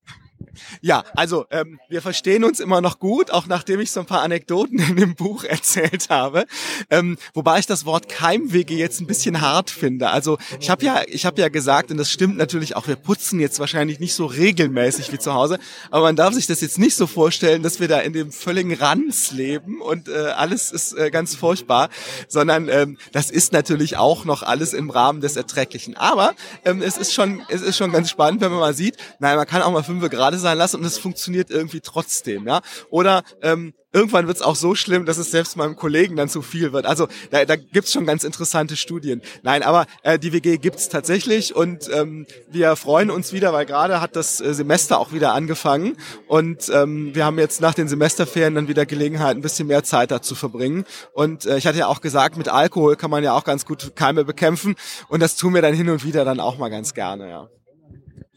Ja, 0.82 1.04
also 1.16 1.46
ähm, 1.52 1.80
wir 1.90 2.02
verstehen 2.02 2.44
uns 2.44 2.60
immer 2.60 2.82
noch 2.82 3.00
gut, 3.00 3.32
auch 3.32 3.48
nachdem 3.48 3.80
ich 3.80 3.92
so 3.92 4.00
ein 4.00 4.06
paar 4.06 4.22
Anekdoten 4.22 4.80
in 4.80 4.96
dem 4.96 5.16
Buch 5.16 5.44
erzählt 5.44 6.10
habe. 6.10 6.46
Ähm, 6.90 7.18
wobei 7.34 7.60
ich 7.60 7.66
das 7.66 7.86
Wort 7.86 8.10
Keimwege 8.10 8.76
jetzt 8.76 9.02
ein 9.02 9.08
bisschen 9.08 9.42
hart 9.42 9.70
finde. 9.70 10.10
Also 10.10 10.38
ich 10.60 10.70
habe 10.70 10.86
ja, 10.86 11.02
ich 11.08 11.26
habe 11.26 11.42
ja 11.42 11.50
gesagt, 11.50 11.92
und 11.92 11.98
das 11.98 12.12
stimmt 12.12 12.38
natürlich 12.38 12.76
auch, 12.76 12.88
wir 12.88 12.96
putzen 12.96 13.40
jetzt 13.40 13.60
wahrscheinlich 13.60 14.00
nicht 14.00 14.14
so 14.14 14.26
regelmäßig 14.26 15.12
wie 15.12 15.20
zu 15.20 15.34
Hause, 15.34 15.60
aber 15.92 16.04
man 16.04 16.16
darf 16.16 16.34
sich 16.34 16.48
das 16.48 16.62
jetzt 16.62 16.80
nicht 16.80 16.96
so 16.96 17.08
vorstellen, 17.08 17.64
dass 17.64 17.80
wir 17.80 17.88
da 17.88 18.00
in 18.00 18.14
dem 18.14 18.32
völligen 18.32 18.74
Ranz 18.74 19.32
leben 19.32 19.82
und 19.82 20.08
äh, 20.08 20.14
alles 20.36 20.72
ist 20.72 20.94
äh, 20.94 21.12
ganz 21.12 21.36
furchtbar, 21.36 21.90
sondern 22.28 22.70
ähm, 22.70 22.98
das 23.12 23.32
ist 23.32 23.54
natürlich 23.54 23.98
auch 23.98 24.26
noch 24.26 24.44
alles 24.44 24.74
im 24.74 24.90
Rahmen 24.90 25.22
des 25.22 25.36
Erträglichen. 25.36 25.96
Aber 25.98 26.34
ähm, 26.66 26.82
es 26.82 26.98
ist 26.98 27.14
schon, 27.14 27.42
es 27.50 27.62
ist 27.62 27.78
schon 27.78 27.92
ganz 27.92 28.10
spannend, 28.10 28.42
wenn 28.42 28.52
man 28.52 28.60
mal 28.60 28.74
sieht, 28.74 28.98
nein, 29.20 29.38
man 29.38 29.48
kann 29.48 29.62
auch 29.62 29.72
mal 29.72 29.84
fünf 29.84 30.04
gerade 30.34 30.40
sein 30.40 30.58
lassen 30.58 30.78
und 30.78 30.86
es 30.86 30.98
funktioniert 30.98 31.50
irgendwie 31.50 31.82
trotzdem, 31.82 32.48
ja. 32.48 32.62
Oder 32.90 33.24
ähm, 33.42 33.74
irgendwann 33.92 34.26
wird 34.26 34.38
es 34.38 34.42
auch 34.42 34.56
so 34.56 34.74
schlimm, 34.74 35.06
dass 35.06 35.18
es 35.18 35.30
selbst 35.30 35.56
meinem 35.56 35.76
Kollegen 35.76 36.16
dann 36.16 36.28
zu 36.28 36.42
viel 36.42 36.74
wird. 36.74 36.86
Also 36.86 37.08
da, 37.30 37.46
da 37.46 37.56
gibt 37.56 37.88
schon 37.88 38.06
ganz 38.06 38.24
interessante 38.24 38.76
Studien. 38.76 39.22
Nein, 39.44 39.62
aber 39.62 39.86
äh, 40.02 40.18
die 40.18 40.34
WG 40.34 40.58
gibt's 40.58 40.90
tatsächlich 40.90 41.56
und 41.56 41.90
ähm, 41.94 42.26
wir 42.50 42.76
freuen 42.76 43.12
uns 43.12 43.34
wieder, 43.34 43.54
weil 43.54 43.66
gerade 43.66 44.02
hat 44.02 44.16
das 44.16 44.42
äh, 44.42 44.54
Semester 44.54 45.00
auch 45.00 45.14
wieder 45.14 45.34
angefangen 45.34 45.96
und 46.28 46.70
ähm, 46.74 47.14
wir 47.14 47.26
haben 47.26 47.38
jetzt 47.38 47.62
nach 47.62 47.76
den 47.76 47.88
Semesterferien 47.88 48.56
dann 48.56 48.68
wieder 48.68 48.86
Gelegenheit, 48.86 49.36
ein 49.36 49.42
bisschen 49.42 49.68
mehr 49.68 49.84
Zeit 49.84 50.10
da 50.10 50.22
zu 50.22 50.34
verbringen. 50.34 50.86
Und 51.14 51.46
äh, 51.46 51.58
ich 51.58 51.68
hatte 51.68 51.78
ja 51.78 51.88
auch 51.88 52.02
gesagt, 52.02 52.38
mit 52.38 52.50
Alkohol 52.50 52.96
kann 52.96 53.12
man 53.12 53.24
ja 53.24 53.34
auch 53.34 53.44
ganz 53.44 53.66
gut 53.66 53.96
Keime 53.96 54.26
bekämpfen 54.26 54.76
und 55.10 55.20
das 55.20 55.36
tun 55.36 55.54
wir 55.54 55.62
dann 55.62 55.76
hin 55.76 55.90
und 55.90 56.04
wieder 56.04 56.26
dann 56.26 56.40
auch 56.40 56.58
mal 56.58 56.70
ganz 56.70 56.94
gerne, 56.94 57.30
ja. 57.30 57.50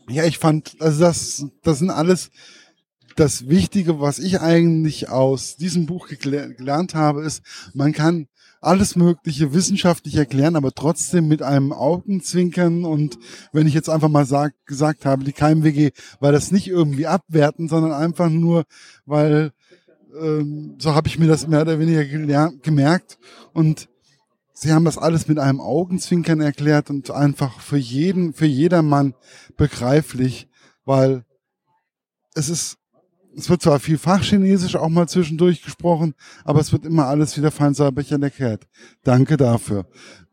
Ja, 0.08 0.24
ich 0.24 0.38
fand, 0.38 0.76
also 0.80 1.00
das, 1.00 1.46
das 1.62 1.78
sind 1.80 1.90
alles 1.90 2.30
das 3.16 3.48
Wichtige, 3.48 3.98
was 3.98 4.18
ich 4.18 4.40
eigentlich 4.40 5.08
aus 5.08 5.56
diesem 5.56 5.86
Buch 5.86 6.08
gelernt 6.08 6.94
habe, 6.94 7.22
ist, 7.22 7.42
man 7.74 7.92
kann 7.92 8.28
alles 8.60 8.94
Mögliche 8.94 9.52
wissenschaftlich 9.52 10.16
erklären, 10.16 10.56
aber 10.56 10.72
trotzdem 10.72 11.28
mit 11.28 11.42
einem 11.42 11.72
Augenzwinkern 11.72 12.84
und 12.84 13.18
wenn 13.52 13.66
ich 13.66 13.74
jetzt 13.74 13.88
einfach 13.88 14.08
mal 14.08 14.26
sag, 14.26 14.54
gesagt 14.66 15.06
habe, 15.06 15.24
die 15.24 15.32
weil 16.20 16.32
das 16.32 16.52
nicht 16.52 16.68
irgendwie 16.68 17.06
abwerten, 17.06 17.68
sondern 17.68 17.92
einfach 17.92 18.28
nur, 18.28 18.64
weil 19.06 19.52
ähm, 20.20 20.76
so 20.78 20.94
habe 20.94 21.08
ich 21.08 21.18
mir 21.18 21.26
das 21.26 21.46
mehr 21.46 21.62
oder 21.62 21.78
weniger 21.78 22.50
gemerkt 22.62 23.18
und 23.52 23.88
sie 24.56 24.72
haben 24.72 24.84
das 24.84 24.98
alles 24.98 25.28
mit 25.28 25.38
einem 25.38 25.60
Augenzwinkern 25.60 26.40
erklärt 26.40 26.90
und 26.90 27.10
einfach 27.10 27.60
für 27.60 27.76
jeden, 27.76 28.32
für 28.32 28.46
jedermann 28.46 29.14
begreiflich, 29.56 30.48
weil 30.84 31.24
es 32.34 32.48
ist 32.48 32.78
es 33.38 33.50
wird 33.50 33.60
zwar 33.60 33.78
viel 33.80 33.98
Fachchinesisch 33.98 34.76
auch 34.76 34.88
mal 34.88 35.06
zwischendurch 35.06 35.62
gesprochen, 35.62 36.14
aber 36.44 36.58
es 36.58 36.72
wird 36.72 36.86
immer 36.86 37.06
alles 37.06 37.36
wieder 37.36 37.50
fein 37.50 37.74
säuberlich 37.74 38.10
erklärt. 38.10 38.66
Danke 39.04 39.36
dafür. 39.36 39.86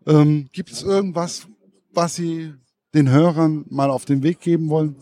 Ähm, 0.07 0.47
Gibt 0.53 0.71
es 0.71 0.83
irgendwas, 0.83 1.47
was 1.91 2.15
Sie 2.15 2.53
den 2.93 3.09
Hörern 3.09 3.65
mal 3.69 3.89
auf 3.89 4.05
den 4.05 4.23
Weg 4.23 4.39
geben 4.39 4.69
wollen? 4.69 4.95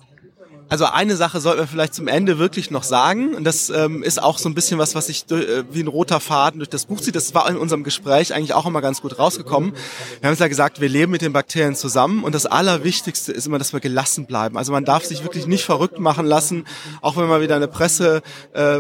Also 0.72 0.86
eine 0.86 1.18
Sache 1.18 1.42
sollten 1.42 1.60
wir 1.60 1.68
vielleicht 1.68 1.94
zum 1.94 2.08
Ende 2.08 2.40
wirklich 2.40 2.72
noch 2.72 2.84
sagen. 2.84 3.36
Und 3.36 3.44
das 3.44 3.70
ähm, 3.70 4.04
ist 4.04 4.24
auch 4.24 4.38
so 4.38 4.48
ein 4.48 4.56
bisschen 4.56 4.80
was, 4.80 4.96
was 4.96 5.08
sich 5.08 5.30
äh, 5.30 5.66
wie 5.70 5.84
ein 5.84 5.88
roter 5.90 6.22
Faden 6.22 6.60
durch 6.60 6.70
das 6.70 6.86
Buch 6.86 7.02
zieht. 7.02 7.14
Das 7.14 7.34
war 7.34 7.50
in 7.50 7.58
unserem 7.58 7.84
Gespräch 7.84 8.34
eigentlich 8.34 8.54
auch 8.54 8.66
immer 8.66 8.80
ganz 8.80 9.02
gut 9.02 9.20
rausgekommen. 9.20 9.74
Wir 10.22 10.28
haben 10.28 10.34
es 10.34 10.40
ja 10.40 10.48
gesagt, 10.48 10.80
wir 10.80 10.88
leben 10.88 11.12
mit 11.12 11.24
den 11.24 11.34
Bakterien 11.34 11.76
zusammen. 11.76 12.24
Und 12.24 12.34
das 12.34 12.46
Allerwichtigste 12.46 13.34
ist 13.34 13.48
immer, 13.48 13.60
dass 13.60 13.74
wir 13.74 13.82
gelassen 13.82 14.28
bleiben. 14.28 14.58
Also 14.58 14.72
man 14.72 14.86
darf 14.86 15.04
sich 15.04 15.24
wirklich 15.24 15.46
nicht 15.46 15.66
verrückt 15.66 16.00
machen 16.00 16.26
lassen, 16.26 16.64
auch 17.02 17.18
wenn 17.18 17.28
mal 17.28 17.42
wieder 17.42 17.58
eine 17.58 17.68
Presse 17.68 18.22
äh, 18.54 18.78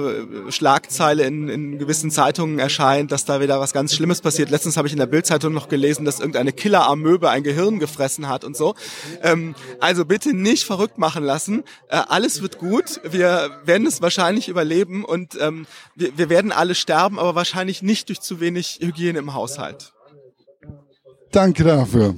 in, 1.27 1.49
in 1.49 1.77
gewissen 1.77 2.09
Zeitungen 2.09 2.59
erscheint, 2.59 3.11
dass 3.11 3.25
da 3.25 3.41
wieder 3.41 3.59
was 3.59 3.73
ganz 3.73 3.93
Schlimmes 3.93 4.21
passiert. 4.21 4.49
Letztens 4.49 4.77
habe 4.77 4.87
ich 4.87 4.93
in 4.93 4.99
der 4.99 5.07
Bildzeitung 5.07 5.51
noch 5.51 5.67
gelesen, 5.67 6.05
dass 6.05 6.21
irgendeine 6.21 6.53
Killer-Amöbe 6.53 7.29
ein 7.29 7.43
Gehirn 7.43 7.79
gefressen 7.79 8.29
hat 8.29 8.45
und 8.45 8.55
so. 8.55 8.75
Ähm, 9.21 9.55
also 9.81 10.05
bitte 10.05 10.33
nicht 10.33 10.63
verrückt 10.63 10.97
machen 10.97 11.25
lassen 11.25 11.65
äh, 11.89 12.01
alles 12.07 12.41
wird 12.41 12.57
gut, 12.57 13.01
wir 13.03 13.61
werden 13.65 13.87
es 13.87 14.01
wahrscheinlich 14.01 14.47
überleben 14.49 15.03
und 15.03 15.37
ähm, 15.39 15.65
wir, 15.95 16.17
wir 16.17 16.29
werden 16.29 16.51
alle 16.51 16.75
sterben, 16.75 17.19
aber 17.19 17.35
wahrscheinlich 17.35 17.81
nicht 17.81 18.09
durch 18.09 18.21
zu 18.21 18.39
wenig 18.39 18.79
Hygiene 18.81 19.19
im 19.19 19.33
Haushalt. 19.33 19.93
Danke 21.31 21.63
dafür. 21.63 22.15